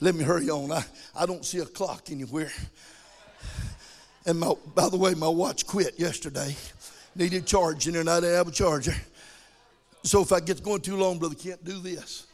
[0.01, 0.73] Let me hurry on.
[0.73, 2.51] I, I don't see a clock anywhere.
[4.27, 6.57] And my, by the way, my watch quit yesterday.
[7.15, 8.95] Needed charging, and I didn't have a charger.
[10.03, 12.27] So if I get going too long, brother, can't do this,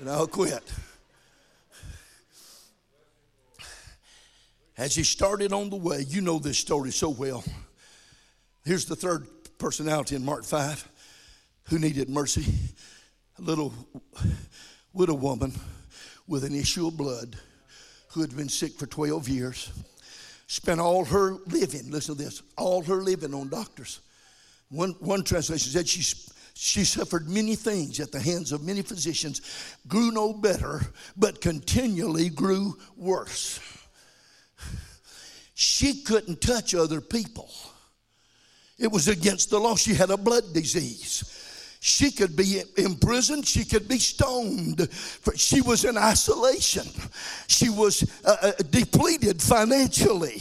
[0.00, 0.62] and I'll quit.
[4.76, 7.44] As he started on the way, you know this story so well.
[8.64, 9.26] Here's the third
[9.60, 10.88] personality in Mark 5
[11.64, 12.44] who needed mercy.
[13.38, 13.72] A little
[14.92, 15.52] widow woman
[16.26, 17.36] with an issue of blood
[18.12, 19.70] who had been sick for 12 years,
[20.48, 24.00] spent all her living, listen to this, all her living on doctors.
[24.68, 26.02] One, one translation said she,
[26.54, 29.42] she suffered many things at the hands of many physicians,
[29.86, 30.80] grew no better,
[31.16, 33.60] but continually grew worse.
[35.54, 37.48] She couldn't touch other people
[38.80, 39.76] it was against the law.
[39.76, 41.36] She had a blood disease.
[41.80, 43.46] She could be imprisoned.
[43.46, 44.88] She could be stoned.
[45.36, 46.86] She was in isolation.
[47.46, 50.40] She was uh, uh, depleted financially.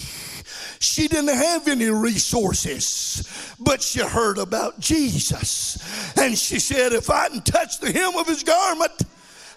[0.80, 5.78] She didn't have any resources, but she heard about Jesus.
[6.18, 9.04] And she said, If I can touch the hem of his garment,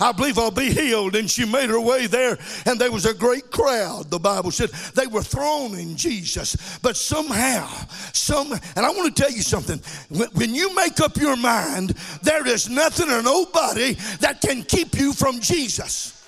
[0.03, 1.15] I believe I'll be healed.
[1.17, 4.71] And she made her way there, and there was a great crowd, the Bible said.
[4.95, 6.79] They were thrown in Jesus.
[6.83, 7.69] But somehow,
[8.13, 9.81] some, and I want to tell you something.
[10.09, 11.91] When, when you make up your mind,
[12.23, 16.22] there is nothing or nobody that can keep you from Jesus.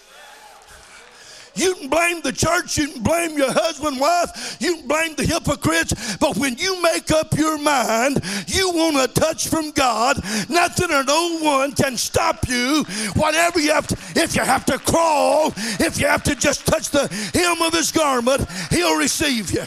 [1.57, 5.25] You can blame the church, you can blame your husband, wife, you can blame the
[5.25, 10.17] hypocrites, but when you make up your mind, you want a touch from God,
[10.49, 12.85] nothing or no one can stop you.
[13.15, 16.91] Whatever you have to, if you have to crawl, if you have to just touch
[16.91, 19.65] the hem of his garment, he'll receive you.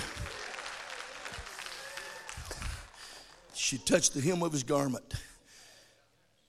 [3.53, 5.13] She touched the hem of his garment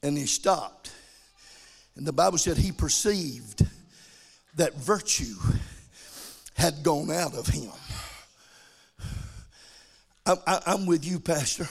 [0.02, 0.92] and he stopped.
[1.96, 3.66] And the Bible said he perceived
[4.58, 5.36] that virtue
[6.54, 7.70] had gone out of him.
[10.26, 11.66] I, am with you, Pastor.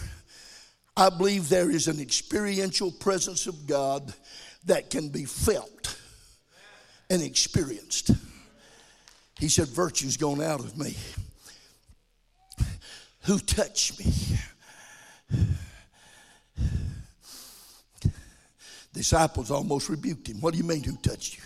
[0.95, 4.11] I believe there is an experiential presence of God
[4.65, 5.99] that can be felt
[7.09, 8.11] and experienced.
[9.37, 10.95] He said, Virtue's gone out of me.
[13.25, 14.11] Who touched me?
[18.93, 20.39] Disciples almost rebuked him.
[20.39, 21.43] What do you mean, who touched you?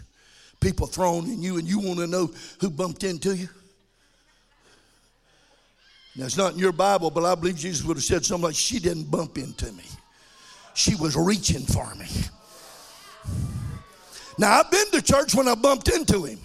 [0.61, 2.31] People thrown in you and you want to know
[2.61, 3.49] who bumped into you?
[6.15, 8.55] Now, it's not in your Bible, but I believe Jesus would have said something like,
[8.55, 9.83] She didn't bump into me,
[10.73, 12.07] she was reaching for me.
[14.37, 16.39] Now, I've been to church when I bumped into him.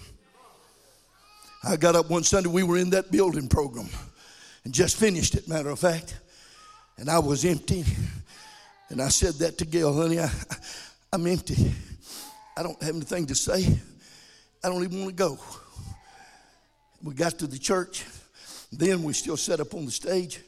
[1.63, 3.89] I got up one Sunday, we were in that building program
[4.63, 6.19] and just finished it, matter of fact,
[6.97, 7.83] and I was empty.
[8.89, 10.29] And I said that to Gail, honey, I,
[11.11, 11.73] I'm empty.
[12.55, 13.79] I don't have anything to say.
[14.67, 15.39] I don't even want to go.
[17.01, 18.03] We got to the church.
[18.69, 20.41] Then we still sat up on the stage,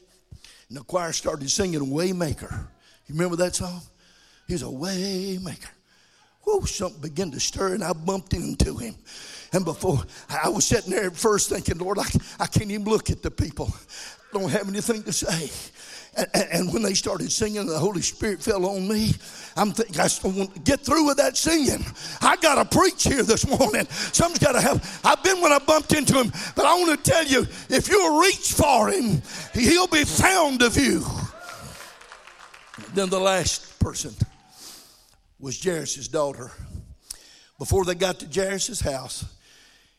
[0.68, 2.52] and the choir started singing Waymaker.
[3.06, 3.80] You remember that song?
[4.46, 5.70] He's a waymaker.
[6.42, 8.94] Whoa, something began to stir, and I bumped into him.
[9.54, 12.04] And before I was sitting there at first thinking, Lord, I,
[12.38, 13.72] I can't even look at the people.
[13.72, 15.50] I don't have anything to say.
[16.16, 19.14] And, and, when they started singing, the Holy Spirit fell on me.
[19.56, 21.84] I'm thinking, I want to get through with that singing.
[22.20, 23.86] I got to preach here this morning.
[23.86, 24.82] Something's got to happen.
[25.04, 28.20] I've been when I bumped into him, but I want to tell you if you'll
[28.20, 29.22] reach for him,
[29.54, 31.04] he'll be found of you.
[32.92, 34.12] Then the last person
[35.38, 36.50] was Jairus' daughter.
[37.58, 39.24] Before they got to Jairus' house,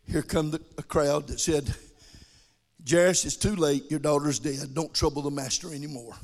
[0.06, 1.74] here come the, a crowd that said,
[2.90, 3.90] Jairus, it's too late.
[3.90, 4.74] Your daughter's dead.
[4.74, 6.16] Don't trouble the master anymore.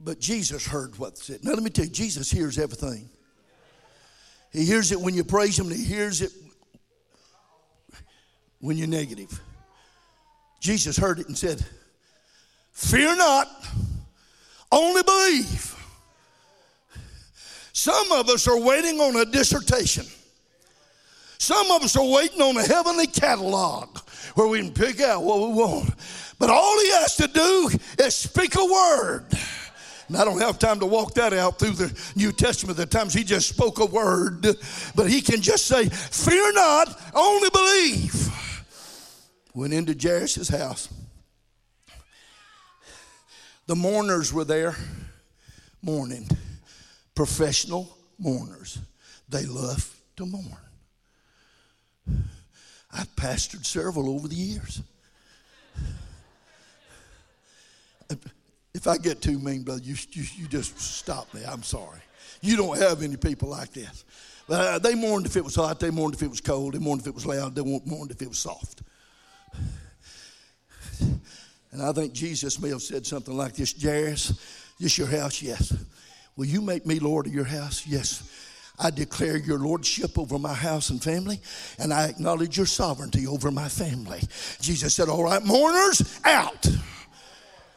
[0.00, 1.44] But Jesus heard what said.
[1.44, 3.08] Now, let me tell you, Jesus hears everything.
[4.52, 6.32] He hears it when you praise Him, and He hears it
[8.60, 9.40] when you're negative.
[10.60, 11.64] Jesus heard it and said,
[12.72, 13.48] Fear not,
[14.70, 15.74] only believe.
[17.72, 20.06] Some of us are waiting on a dissertation.
[21.38, 23.98] Some of us are waiting on a heavenly catalog
[24.34, 25.94] where we can pick out what we want.
[26.38, 29.26] But all he has to do is speak a word.
[30.08, 32.76] And I don't have time to walk that out through the New Testament.
[32.76, 34.46] The times he just spoke a word,
[34.94, 38.28] but he can just say, Fear not, only believe.
[39.54, 40.88] Went into Jairus' house.
[43.66, 44.76] The mourners were there
[45.82, 46.28] mourning,
[47.14, 48.78] professional mourners.
[49.28, 50.65] They love to mourn.
[52.92, 54.82] I've pastored several over the years.
[58.74, 61.42] If I get too mean, brother, you, you, you just stop me.
[61.46, 62.00] I'm sorry.
[62.42, 64.04] You don't have any people like this.
[64.48, 65.80] Uh, they mourned if it was hot.
[65.80, 66.74] They mourned if it was cold.
[66.74, 67.54] They mourned if it was loud.
[67.54, 68.82] They mourned if it was soft.
[71.72, 74.32] And I think Jesus may have said something like this Jairus,
[74.78, 75.42] this your house?
[75.42, 75.74] Yes.
[76.36, 77.86] Will you make me Lord of your house?
[77.86, 78.30] Yes.
[78.78, 81.40] I declare your lordship over my house and family,
[81.78, 84.20] and I acknowledge your sovereignty over my family.
[84.60, 86.66] Jesus said, All right, mourners, out.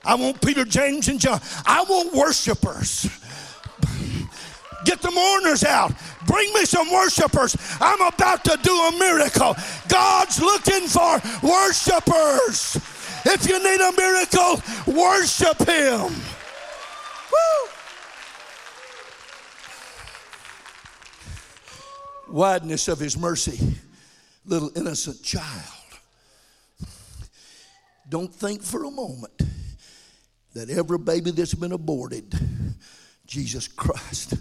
[0.03, 1.39] I want Peter, James, and John.
[1.65, 3.07] I want worshipers.
[4.85, 5.93] Get the mourners out.
[6.25, 7.55] Bring me some worshipers.
[7.81, 9.55] I'm about to do a miracle.
[9.87, 12.77] God's looking for worshipers.
[13.25, 16.13] If you need a miracle, worship Him.
[22.31, 23.59] Wideness of his mercy,
[24.45, 25.45] little innocent child.
[28.07, 29.41] Don't think for a moment
[30.53, 32.33] that every baby that's been aborted,
[33.25, 34.33] Jesus Christ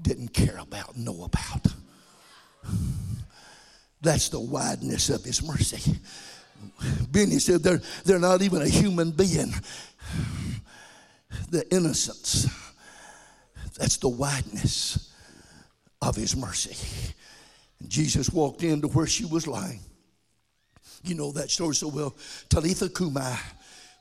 [0.00, 1.66] didn't care about, know about.
[4.02, 5.98] That's the wideness of his mercy.
[7.10, 9.54] Benny said they're, they're not even a human being.
[11.50, 12.46] The innocence.
[13.78, 15.11] That's the wideness
[16.02, 16.76] of his mercy.
[17.80, 19.80] And Jesus walked into where she was lying.
[21.04, 22.14] You know that story so well.
[22.48, 23.20] Talitha cumi,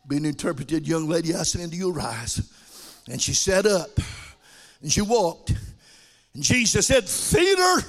[0.07, 2.51] being interpreted, young lady, I say unto you, arise.
[3.09, 3.89] And she sat up
[4.81, 5.53] and she walked.
[6.33, 7.81] And Jesus said, Feed her.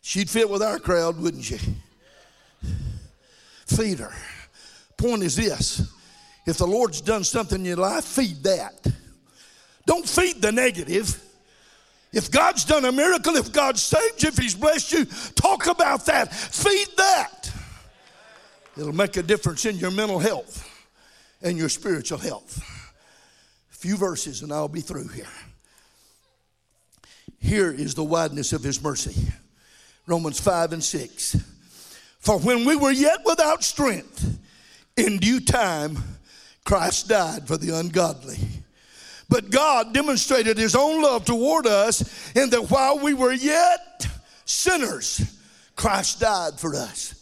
[0.00, 1.58] She'd fit with our crowd, wouldn't she?
[3.66, 4.12] Feed her.
[4.96, 5.92] Point is this
[6.46, 8.86] if the Lord's done something in your life, feed that.
[9.86, 11.20] Don't feed the negative.
[12.12, 15.04] If God's done a miracle, if God saved you, if He's blessed you,
[15.34, 16.32] talk about that.
[16.34, 17.50] Feed that.
[18.76, 20.68] It'll make a difference in your mental health
[21.42, 22.62] and your spiritual health.
[23.72, 25.26] A few verses and I'll be through here.
[27.38, 29.32] Here is the wideness of His mercy
[30.06, 31.36] Romans 5 and 6.
[32.18, 34.38] For when we were yet without strength,
[34.96, 35.98] in due time,
[36.64, 38.38] Christ died for the ungodly.
[39.32, 44.06] But God demonstrated his own love toward us in that while we were yet
[44.44, 45.22] sinners,
[45.74, 47.14] Christ died for us.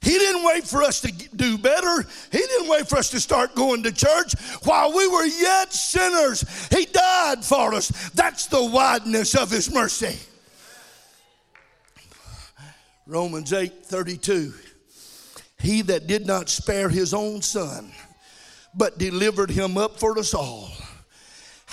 [0.00, 2.06] He didn't wait for us to do better.
[2.30, 4.34] He didn't wait for us to start going to church.
[4.62, 7.88] While we were yet sinners, He died for us.
[8.10, 10.16] That's the wideness of His mercy.
[13.04, 14.54] Romans 8 32.
[15.58, 17.90] He that did not spare His own Son,
[18.76, 20.70] but delivered Him up for us all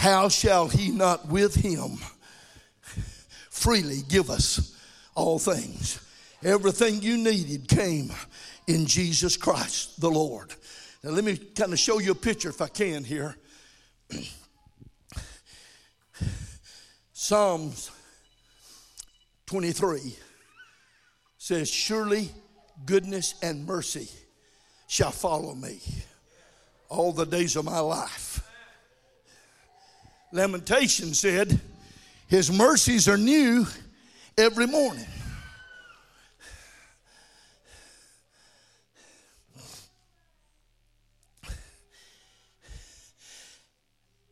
[0.03, 1.97] how shall he not with him
[3.49, 4.77] freely give us
[5.15, 6.05] all things?
[6.43, 8.11] Everything you needed came
[8.67, 10.53] in Jesus Christ the Lord.
[11.05, 13.37] Now, let me kind of show you a picture if I can here.
[17.13, 17.89] Psalms
[19.45, 20.17] 23
[21.37, 22.29] says, Surely
[22.85, 24.09] goodness and mercy
[24.89, 25.79] shall follow me
[26.89, 28.41] all the days of my life.
[30.33, 31.59] Lamentation said,
[32.27, 33.67] His mercies are new
[34.35, 35.05] every morning.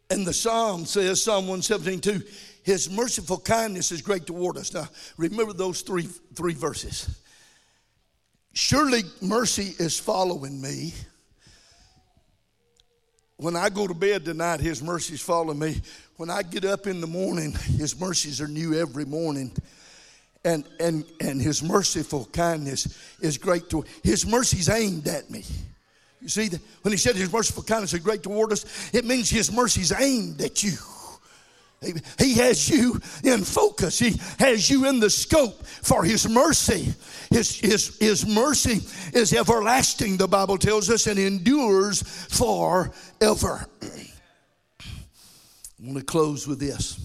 [0.09, 2.21] And the psalm says, Psalm 117, 2,
[2.63, 4.73] his merciful kindness is great toward us.
[4.73, 6.03] Now, remember those three,
[6.35, 7.21] three verses.
[8.53, 10.93] Surely mercy is following me.
[13.41, 15.81] When I go to bed tonight, His mercies follow me.
[16.17, 19.51] When I get up in the morning, His mercies are new every morning.
[20.45, 25.43] And, and, and His merciful kindness is great to His mercies aimed at me.
[26.21, 26.49] You see,
[26.83, 30.39] when He said His merciful kindness is great toward us, it means His mercies aimed
[30.39, 30.77] at you.
[31.81, 33.97] He has you in focus.
[33.97, 36.93] He has you in the scope for His mercy.
[37.31, 38.81] His, his, his mercy
[39.17, 43.65] is everlasting, the Bible tells us, and endures forever.
[43.81, 44.85] I
[45.79, 46.99] want to close with this.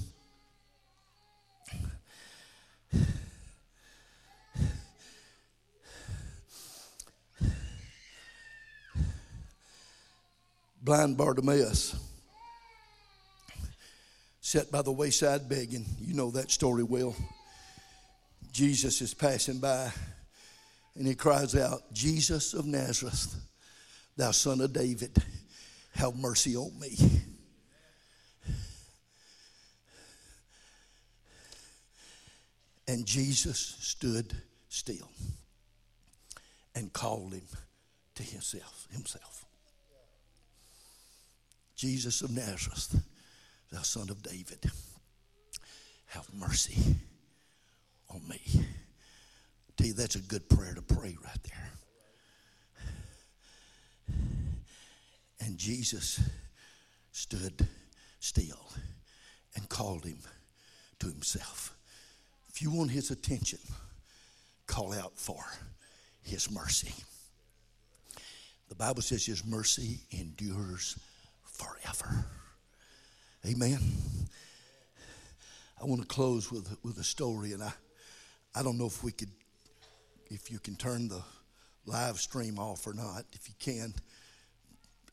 [10.82, 12.05] Blind Bartimaeus
[14.46, 15.84] sat by the wayside begging.
[15.98, 17.16] You know that story well.
[18.52, 19.90] Jesus is passing by
[20.94, 23.34] and he cries out, Jesus of Nazareth,
[24.16, 25.10] thou son of David,
[25.96, 26.96] have mercy on me.
[32.86, 34.32] And Jesus stood
[34.68, 35.10] still
[36.76, 37.48] and called him
[38.14, 38.86] to himself.
[38.92, 39.44] himself.
[41.74, 43.02] Jesus of Nazareth
[43.70, 44.70] thou son of David,
[46.06, 46.96] have mercy
[48.08, 48.40] on me.
[48.46, 51.70] I tell you, that's a good prayer to pray right there.
[55.40, 56.20] And Jesus
[57.12, 57.68] stood
[58.20, 58.72] still
[59.54, 60.18] and called him
[60.98, 61.74] to himself.
[62.48, 63.58] If you want his attention,
[64.66, 65.44] call out for
[66.22, 66.94] his mercy.
[68.68, 70.98] The Bible says his mercy endures
[71.44, 72.26] forever.
[73.46, 73.78] Amen.
[75.80, 77.72] I want to close with, with a story, and I,
[78.56, 79.30] I don't know if we could,
[80.28, 81.22] if you can turn the
[81.84, 83.24] live stream off or not.
[83.34, 83.94] If you can,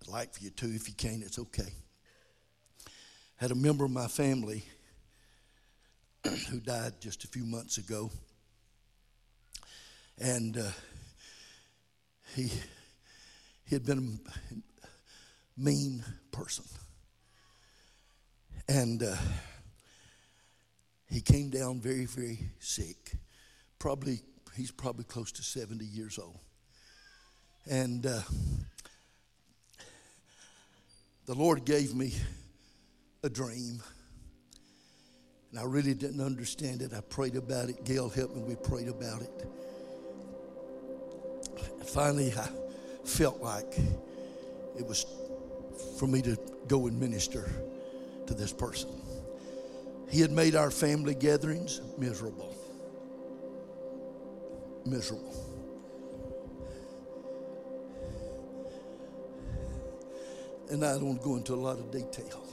[0.02, 0.66] I'd like for you to.
[0.66, 1.74] If you can't, it's okay.
[3.36, 4.64] Had a member of my family
[6.50, 8.10] who died just a few months ago,
[10.18, 10.72] and uh,
[12.36, 12.50] he
[13.66, 14.20] he had been
[14.52, 14.56] a
[15.56, 16.66] mean person.
[18.68, 19.16] And uh,
[21.10, 23.14] he came down very, very sick.
[23.78, 24.22] Probably,
[24.56, 26.40] he's probably close to 70 years old.
[27.70, 28.22] And uh,
[31.26, 32.14] the Lord gave me
[33.24, 33.82] a dream.
[35.52, 36.94] And I really didn't understand it.
[36.94, 37.84] I prayed about it.
[37.86, 38.42] Gail helped me.
[38.44, 39.48] We prayed about it.
[41.80, 42.48] And finally, I
[43.06, 43.78] felt like
[44.78, 45.06] it was
[46.00, 46.38] for me to
[46.68, 47.50] go and minister
[48.28, 48.90] to this person.
[50.10, 52.56] He had made our family gatherings miserable.
[54.86, 55.34] Miserable.
[60.70, 62.46] And I don't go into a lot of detail.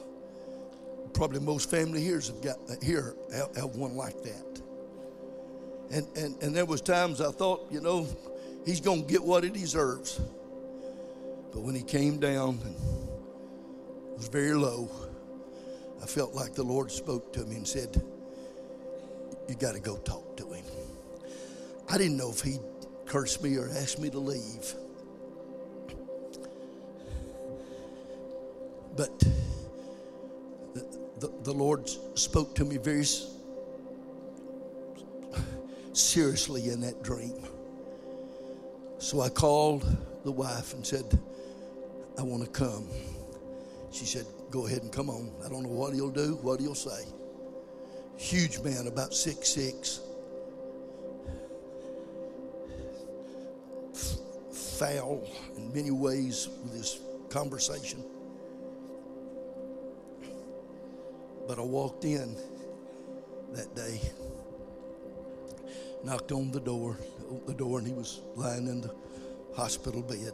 [1.12, 3.14] Probably most family here have got here
[3.56, 4.62] have, one like that.
[5.90, 8.06] And, and and there was times I thought, you know,
[8.64, 10.20] he's gonna get what he deserves.
[11.52, 12.76] But when he came down and
[14.16, 14.88] was very low,
[16.02, 18.02] I felt like the Lord spoke to me and said,
[19.48, 20.64] You got to go talk to him.
[21.88, 22.60] I didn't know if he'd
[23.06, 24.74] curse me or ask me to leave.
[28.96, 29.18] But
[30.74, 30.86] the,
[31.18, 33.04] the, the Lord spoke to me very
[35.92, 37.34] seriously in that dream.
[38.98, 39.84] So I called
[40.24, 41.18] the wife and said,
[42.18, 42.86] I want to come.
[43.90, 45.30] She said, Go ahead and come on.
[45.44, 47.04] I don't know what he'll do, what he'll say.
[48.16, 50.00] Huge man, about six six.
[54.52, 55.26] Foul
[55.56, 58.04] in many ways with his conversation.
[61.46, 62.36] But I walked in
[63.52, 64.00] that day,
[66.04, 66.96] knocked on the door,
[67.28, 68.94] opened the door, and he was lying in the
[69.54, 70.32] hospital bed.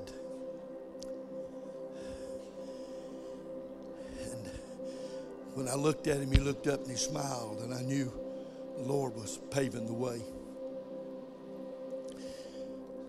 [5.56, 8.12] When I looked at him, he looked up and he smiled, and I knew
[8.76, 10.20] the Lord was paving the way.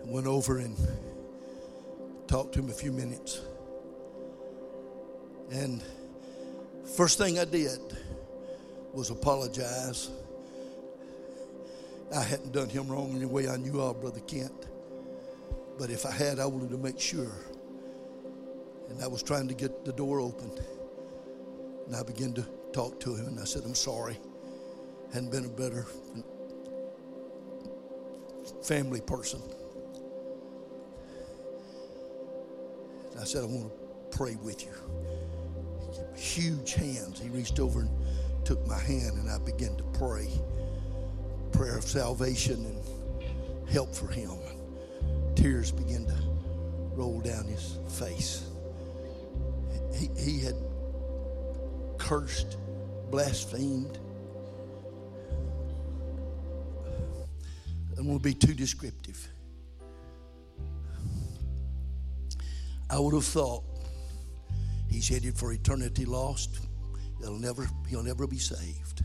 [0.02, 0.78] I went over and
[2.26, 3.42] talked to him a few minutes.
[5.52, 5.84] And
[6.96, 7.82] first thing I did
[8.94, 10.10] was apologize.
[12.16, 14.68] I hadn't done him wrong in the way I knew of, Brother Kent.
[15.78, 17.34] But if I had, I wanted to make sure.
[18.88, 20.50] And I was trying to get the door open.
[21.88, 24.20] And I began to talk to him, and I said, I'm sorry.
[25.14, 25.86] Hadn't been a better
[28.62, 29.42] family person.
[33.12, 34.74] And I said, I want to pray with you.
[36.16, 37.22] Huge hands.
[37.22, 37.90] He reached over and
[38.44, 40.30] took my hand, and I began to pray.
[41.54, 44.32] Prayer of salvation and help for him.
[45.36, 46.18] Tears began to
[46.92, 48.50] roll down his face.
[49.94, 50.56] He, he had
[52.08, 52.56] cursed,
[53.12, 54.00] blasphemed.
[57.92, 59.28] I don't to be too descriptive.
[62.90, 63.66] I would have thought
[64.90, 66.60] he's headed for eternity lost.
[67.20, 69.04] He'll never, he'll never be saved.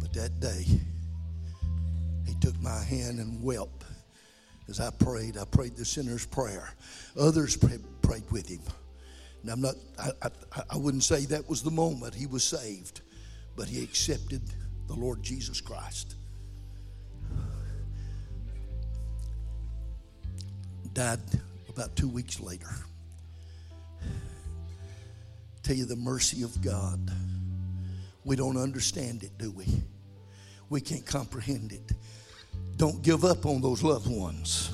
[0.00, 0.66] But that day,
[2.26, 3.84] he took my hand and wept
[4.68, 5.38] as I prayed.
[5.38, 6.68] I prayed the sinner's prayer.
[7.18, 8.60] Others prayed with him.
[9.50, 13.00] I'm not, I, I, I wouldn't say that was the moment he was saved,
[13.56, 14.42] but he accepted
[14.86, 16.14] the Lord Jesus Christ.
[20.92, 21.20] Died
[21.68, 22.70] about two weeks later.
[25.62, 27.10] Tell you the mercy of God.
[28.24, 29.66] We don't understand it, do we?
[30.70, 31.92] We can't comprehend it.
[32.76, 34.70] Don't give up on those loved ones.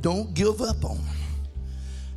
[0.00, 1.27] Don't give up on them.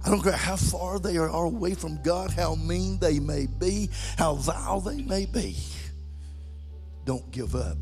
[0.04, 3.89] I don't care how far they are away from God, how mean they may be,
[4.18, 5.56] how vile they may be.
[7.06, 7.78] Don't give up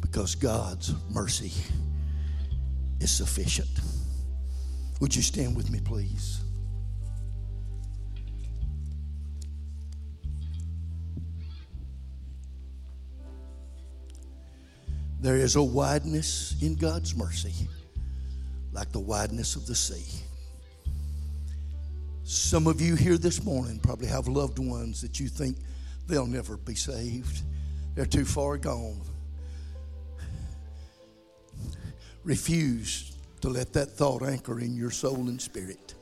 [0.00, 1.52] because God's mercy
[3.00, 3.68] is sufficient.
[5.00, 6.40] Would you stand with me, please?
[15.20, 17.68] There is a wideness in God's mercy,
[18.72, 20.22] like the wideness of the sea.
[22.30, 25.56] Some of you here this morning probably have loved ones that you think
[26.06, 27.42] they'll never be saved,
[27.96, 29.00] they're too far gone.
[32.22, 35.94] Refuse to let that thought anchor in your soul and spirit.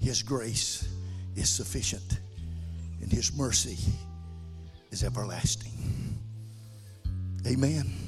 [0.00, 0.88] His grace
[1.36, 2.18] is sufficient,
[3.00, 3.78] and His mercy
[4.90, 6.18] is everlasting.
[7.46, 8.01] Amen.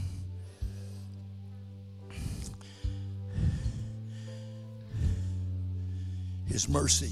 [6.55, 7.11] His mercy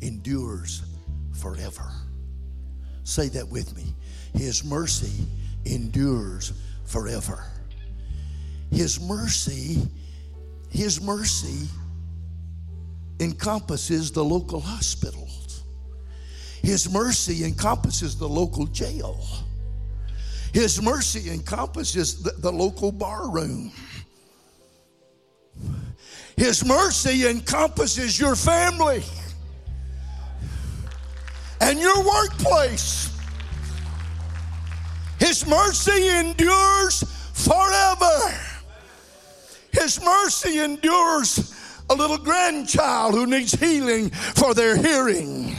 [0.00, 0.82] endures
[1.40, 1.92] forever.
[3.04, 3.94] Say that with me.
[4.34, 5.12] His mercy
[5.64, 6.52] endures
[6.84, 7.44] forever.
[8.72, 9.80] His mercy,
[10.70, 11.68] His mercy
[13.20, 15.62] encompasses the local hospitals.
[16.60, 19.24] His mercy encompasses the local jail.
[20.52, 23.70] His mercy encompasses the, the local bar room.
[26.38, 29.02] His mercy encompasses your family
[31.60, 33.12] and your workplace.
[35.18, 38.40] His mercy endures forever.
[39.72, 41.54] His mercy endures
[41.90, 45.56] a little grandchild who needs healing for their hearing.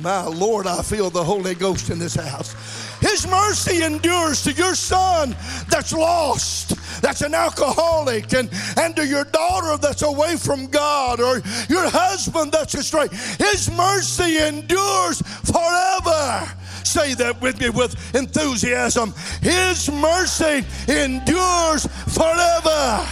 [0.00, 2.52] My Lord, I feel the Holy Ghost in this house.
[3.00, 5.36] His mercy endures to your son
[5.68, 11.36] that's lost that's an alcoholic and, and to your daughter that's away from God or
[11.68, 13.08] your husband that's astray.
[13.38, 16.48] His mercy endures forever.
[16.84, 19.12] Say that with me with enthusiasm.
[19.42, 23.06] His mercy endures forever.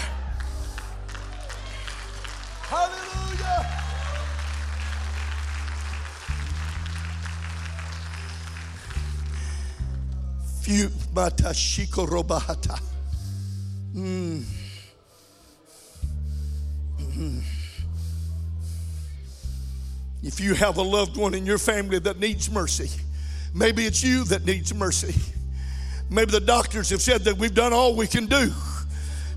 [2.69, 3.67] Hallelujah.
[10.63, 12.96] Few matashiko robahata.
[13.97, 14.45] Mm.
[20.23, 22.91] If you have a loved one in your family that needs mercy,
[23.55, 25.15] maybe it's you that needs mercy.
[26.11, 28.53] Maybe the doctors have said that we've done all we can do.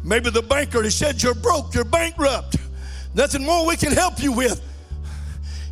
[0.03, 2.57] Maybe the banker has said you're broke, you're bankrupt.
[3.15, 4.61] Nothing more we can help you with.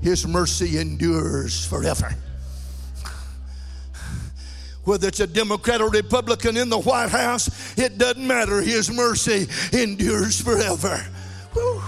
[0.02, 2.16] His mercy endures forever
[4.88, 8.62] whether it's a Democrat or Republican in the White House, it doesn't matter.
[8.62, 9.46] His mercy
[9.78, 11.06] endures forever.
[11.52, 11.82] Whew.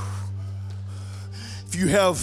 [1.66, 2.18] If you have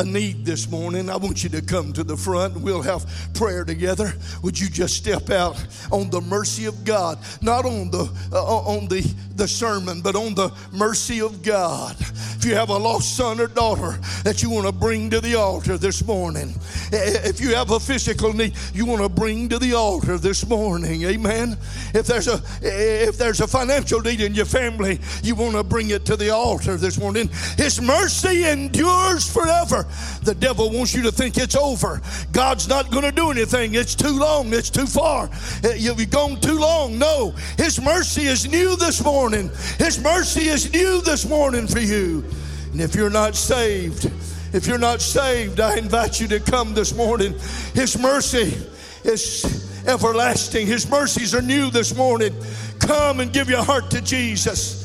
[0.00, 3.04] a need this morning, I want you to come to the front and we'll have
[3.34, 4.14] prayer together.
[4.42, 8.88] Would you just step out on the mercy of God, not on the uh, on
[8.88, 9.02] the
[9.40, 11.96] the sermon, but on the mercy of God.
[12.00, 15.34] If you have a lost son or daughter that you want to bring to the
[15.34, 16.54] altar this morning,
[16.92, 21.04] if you have a physical need you want to bring to the altar this morning,
[21.04, 21.56] amen.
[21.94, 25.90] If there's a if there's a financial need in your family, you want to bring
[25.90, 27.28] it to the altar this morning.
[27.56, 29.86] His mercy endures forever.
[30.22, 32.00] The devil wants you to think it's over.
[32.32, 33.74] God's not going to do anything.
[33.74, 34.52] It's too long.
[34.52, 35.30] It's too far.
[35.64, 36.98] Eh, you've gone too long.
[36.98, 39.50] No, His mercy is new this morning.
[39.78, 42.24] His mercy is new this morning for you.
[42.72, 44.10] And if you're not saved,
[44.52, 47.34] if you're not saved, I invite you to come this morning.
[47.74, 48.56] His mercy
[49.04, 50.66] is everlasting.
[50.66, 52.34] His mercies are new this morning.
[52.78, 54.80] Come and give your heart to Jesus.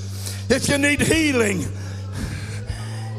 [0.50, 1.66] If you need healing,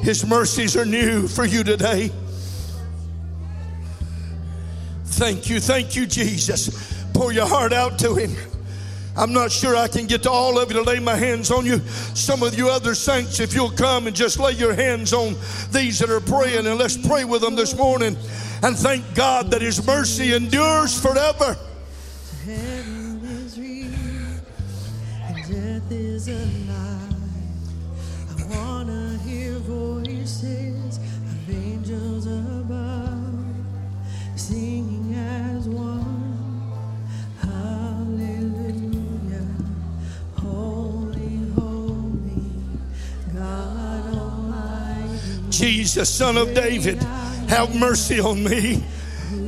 [0.02, 2.10] His mercies are new for you today.
[5.04, 7.04] Thank you, thank you, Jesus.
[7.14, 8.36] Pour your heart out to Him.
[9.16, 11.64] I'm not sure I can get to all of you to lay my hands on
[11.64, 11.78] you.
[11.78, 15.36] Some of you other saints, if you'll come and just lay your hands on
[15.72, 18.16] these that are praying, and let's pray with them this morning
[18.62, 21.56] and thank God that His mercy endures forever.
[45.56, 47.02] Jesus, son of David,
[47.48, 48.84] have mercy on me.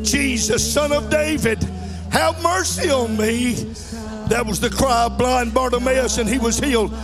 [0.02, 1.62] Jesus, son of David,
[2.10, 3.52] have mercy on me.
[4.28, 6.94] That was the cry of blind Bartimaeus, and he was healed.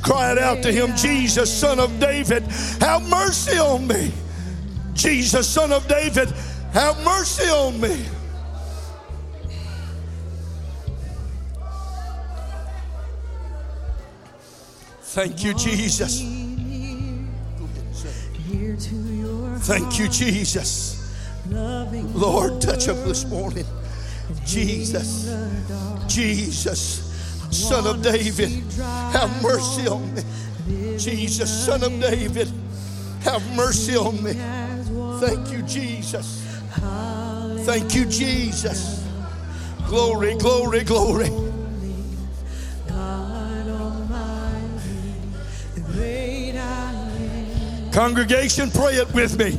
[0.00, 2.44] Cried out to him, Jesus, son of David,
[2.80, 4.12] have mercy on me.
[4.94, 6.30] Jesus, son of David,
[6.72, 8.06] have mercy on me.
[15.02, 16.35] Thank you, Jesus.
[18.78, 20.96] Thank you, Jesus.
[22.14, 23.64] Lord, touch up this morning.
[24.44, 25.32] Jesus,
[26.08, 27.02] Jesus,
[27.50, 28.50] Son of David,
[29.12, 30.22] have mercy on me.
[30.98, 32.48] Jesus, Son of David,
[33.22, 34.32] have mercy on me.
[35.20, 36.44] Thank you, Jesus.
[37.64, 39.04] Thank you, Jesus.
[39.88, 41.45] Glory, glory, glory.
[47.96, 49.58] Congregation, pray it with me.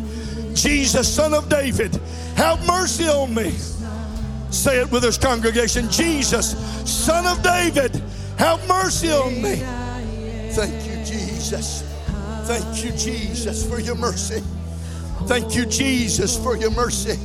[0.54, 2.00] Jesus, Son of David,
[2.36, 3.50] have mercy on me.
[4.52, 5.90] Say it with us, congregation.
[5.90, 6.56] Jesus,
[6.88, 8.00] Son of David,
[8.38, 9.56] have mercy on me.
[10.52, 11.82] Thank you, Jesus.
[12.44, 14.44] Thank you, Jesus, for your mercy.
[15.26, 17.18] Thank you, Jesus, for your mercy.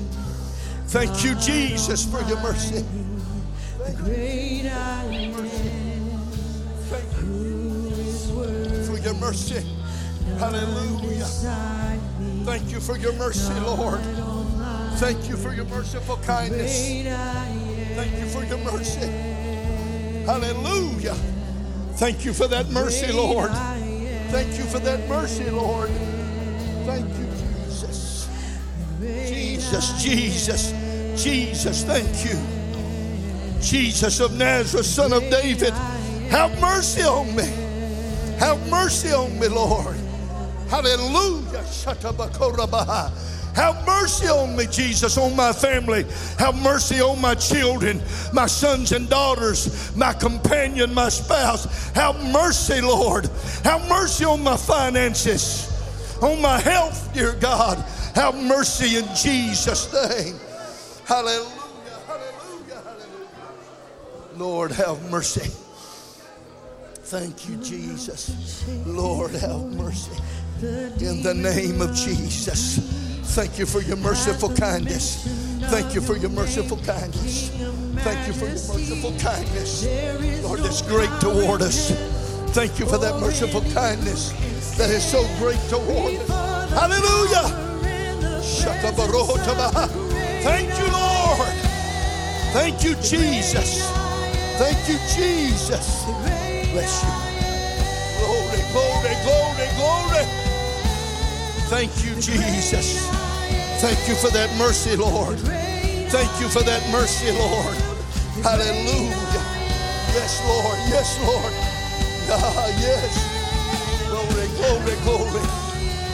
[0.87, 2.87] Thank you, Jesus, for your mercy.
[8.87, 9.82] For your mercy.
[10.43, 11.24] Hallelujah.
[12.45, 14.01] Thank you for your mercy, Lord.
[14.97, 16.84] Thank you for your merciful kindness.
[17.95, 19.07] Thank you for your mercy.
[20.26, 21.14] Hallelujah.
[21.95, 23.53] Thank you for that mercy, Lord.
[23.53, 25.90] Thank you for that mercy, Lord.
[26.86, 27.26] Thank you,
[27.68, 28.28] Jesus.
[29.01, 32.36] Jesus, Jesus, Jesus, thank you.
[33.61, 35.72] Jesus of Nazareth, son of David,
[36.30, 37.47] have mercy on me.
[38.40, 39.97] Have mercy on me, Lord.
[40.73, 41.62] Hallelujah.
[43.55, 46.07] Have mercy on me, Jesus, on my family.
[46.39, 48.01] Have mercy on my children,
[48.33, 51.91] my sons and daughters, my companion, my spouse.
[51.91, 53.29] Have mercy, Lord.
[53.64, 55.68] Have mercy on my finances,
[56.23, 57.77] on my health, dear God.
[58.14, 60.37] Have mercy in Jesus' name.
[61.05, 61.51] Hallelujah,
[62.07, 64.39] hallelujah, hallelujah.
[64.39, 65.51] Lord, have mercy.
[67.05, 68.64] Thank you, Jesus.
[68.87, 70.12] Lord, have mercy
[70.63, 72.79] in the name of Jesus.
[73.35, 75.25] Thank you for your merciful kindness.
[75.71, 77.51] Thank you for your merciful kindness.
[78.05, 79.85] Thank you for your merciful kindness.
[80.45, 81.91] Lord, that's great toward us.
[82.55, 84.31] Thank you for that merciful kindness
[84.77, 86.71] that is so great toward us.
[86.71, 87.49] Hallelujah.
[90.43, 91.53] Thank you, Lord.
[92.53, 93.91] Thank you, Jesus.
[94.59, 96.05] Thank you, Jesus.
[96.71, 97.11] Bless you.
[98.21, 100.41] Glory, glory, glory, glory.
[101.73, 103.09] Thank you, Jesus.
[103.81, 105.39] Thank you for that mercy, Lord.
[106.12, 107.77] Thank you for that mercy, Lord.
[108.45, 109.16] Hallelujah.
[110.12, 110.77] Yes, Lord.
[110.93, 111.53] Yes, Lord.
[112.29, 113.09] Ah, yes.
[114.05, 115.45] Glory, glory, glory.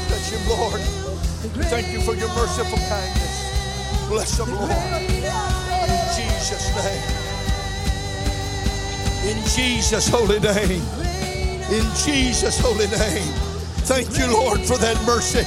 [0.07, 0.81] Bless Him, Lord.
[1.67, 4.07] Thank you for your merciful kindness.
[4.07, 4.71] Bless them, Lord.
[4.71, 7.03] In Jesus' name.
[9.27, 10.87] In Jesus' holy name.
[11.67, 13.48] In Jesus' holy name.
[13.89, 15.41] Thank you, Lord, for that mercy.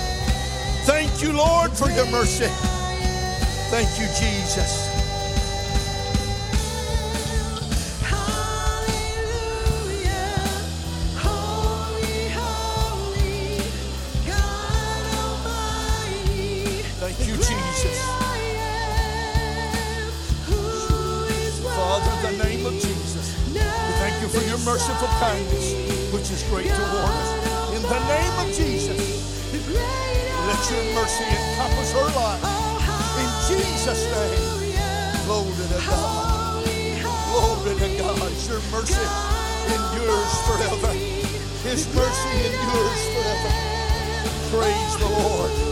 [0.89, 2.48] Thank you, Lord, for your mercy.
[3.70, 4.89] Thank you, Jesus.
[17.00, 18.02] Thank you, Jesus.
[21.62, 23.60] Father, in the name of Jesus, we
[24.02, 27.76] thank you for your merciful kindness, which is great toward us.
[27.76, 28.99] In the name of Jesus,
[30.45, 32.43] let your mercy encompass her life.
[33.16, 36.64] In Jesus' name, glory to God.
[37.32, 38.32] Glory to God.
[38.49, 39.07] Your mercy
[39.72, 40.91] endures forever.
[41.64, 43.51] His mercy endures forever.
[44.51, 45.70] Praise the Lord.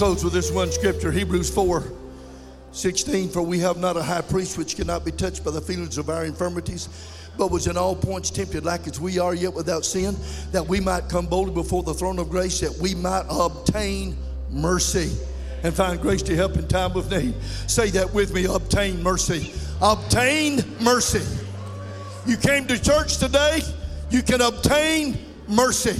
[0.00, 1.84] Close with this one scripture Hebrews 4
[2.72, 3.28] 16.
[3.28, 6.08] For we have not a high priest which cannot be touched by the feelings of
[6.08, 6.88] our infirmities,
[7.36, 10.16] but was in all points tempted like as we are, yet without sin,
[10.52, 14.16] that we might come boldly before the throne of grace, that we might obtain
[14.48, 15.14] mercy
[15.64, 17.34] and find grace to help in time of need.
[17.66, 19.52] Say that with me obtain mercy.
[19.82, 21.20] Obtain mercy.
[22.24, 23.60] You came to church today,
[24.08, 25.92] you can obtain mercy.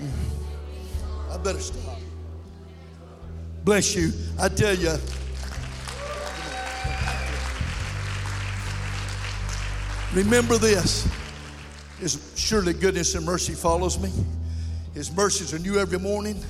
[0.00, 1.30] Hmm.
[1.32, 1.79] I better stop.
[3.64, 4.12] Bless you.
[4.38, 4.96] I tell you.
[10.14, 11.08] Remember this.
[12.00, 14.10] His surely goodness and mercy follows me.
[14.94, 16.42] His mercies are new every morning,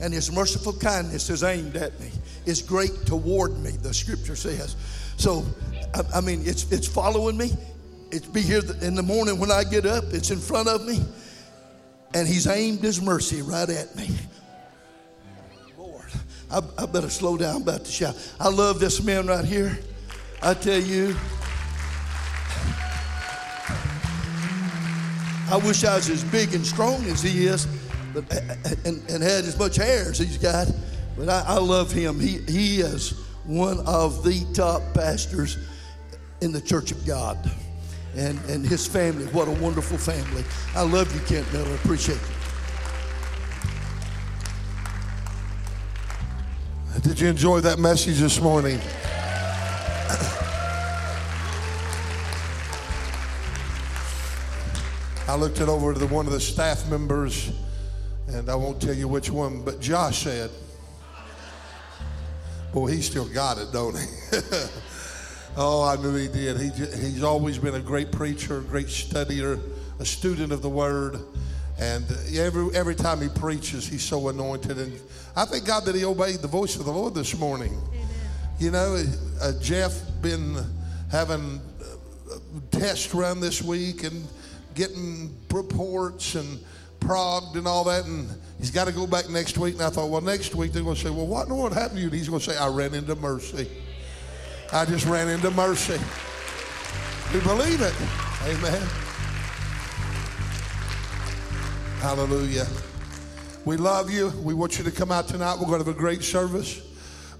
[0.00, 2.10] and his merciful kindness is aimed at me.
[2.46, 4.76] Is great toward me, the scripture says.
[5.18, 5.44] So,
[5.94, 7.50] I, I mean, it's it's following me.
[8.10, 10.04] It's be here in the morning when I get up.
[10.12, 11.02] It's in front of me,
[12.14, 14.08] and he's aimed his mercy right at me.
[16.50, 17.62] I, I better slow down.
[17.62, 18.16] About to shout.
[18.40, 19.78] I love this man right here.
[20.42, 21.16] I tell you.
[25.50, 27.66] I wish I was as big and strong as he is,
[28.12, 28.30] but
[28.84, 30.70] and, and had as much hair as he's got.
[31.16, 32.20] But I, I love him.
[32.20, 33.12] He he is
[33.44, 35.56] one of the top pastors
[36.40, 37.38] in the Church of God.
[38.14, 40.44] And and his family, what a wonderful family.
[40.74, 41.74] I love you, Kent Miller.
[41.76, 42.37] Appreciate you.
[47.08, 48.78] Did you enjoy that message this morning?
[55.26, 57.50] I looked it over to one of the staff members,
[58.26, 60.50] and I won't tell you which one, but Josh said,
[62.74, 64.06] Boy, he still got it, don't he?
[65.56, 66.60] oh, I knew he did.
[66.60, 69.58] He, he's always been a great preacher, a great studier,
[69.98, 71.18] a student of the Word.
[71.78, 72.04] And
[72.34, 74.78] every, every time he preaches, he's so anointed.
[74.78, 75.00] And
[75.36, 77.72] I thank God that he obeyed the voice of the Lord this morning.
[77.90, 78.08] Amen.
[78.58, 79.04] You know,
[79.40, 80.56] uh, Jeff been
[81.10, 81.60] having
[82.70, 84.26] tests run this week, and
[84.74, 86.58] getting reports and
[87.00, 89.74] progged and all that, and he's got to go back next week.
[89.74, 91.74] And I thought, well, next week they're going to say, well, what in the world
[91.74, 92.06] happened to you?
[92.06, 93.68] And he's going to say, I ran into mercy.
[94.72, 95.98] I just ran into mercy.
[97.32, 97.94] We believe it.
[98.44, 99.07] Amen.
[102.00, 102.64] Hallelujah.
[103.64, 104.28] We love you.
[104.44, 105.56] We want you to come out tonight.
[105.58, 106.80] We're going to have a great service.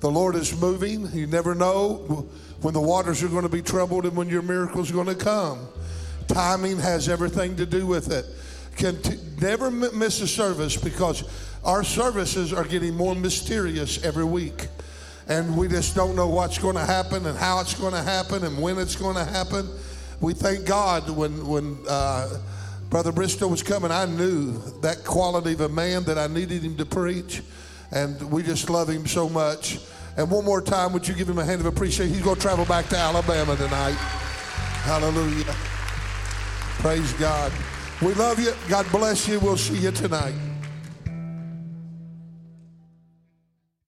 [0.00, 1.08] The Lord is moving.
[1.12, 2.28] You never know
[2.60, 5.14] when the waters are going to be troubled and when your miracles are going to
[5.14, 5.68] come.
[6.26, 8.26] Timing has everything to do with it.
[8.76, 11.22] Can t- never miss a service because
[11.64, 14.66] our services are getting more mysterious every week.
[15.28, 18.42] And we just don't know what's going to happen and how it's going to happen
[18.42, 19.68] and when it's going to happen.
[20.20, 22.38] We thank God when, when uh,
[22.90, 26.76] Brother Bristow was coming, I knew that quality of a man that I needed him
[26.78, 27.42] to preach.
[27.90, 29.78] And we just love him so much.
[30.16, 32.12] And one more time, would you give him a hand of appreciation?
[32.12, 33.96] He's going to travel back to Alabama tonight.
[34.82, 35.54] Hallelujah.
[36.80, 37.52] Praise God.
[38.00, 38.52] We love you.
[38.68, 39.38] God bless you.
[39.38, 40.47] We'll see you tonight.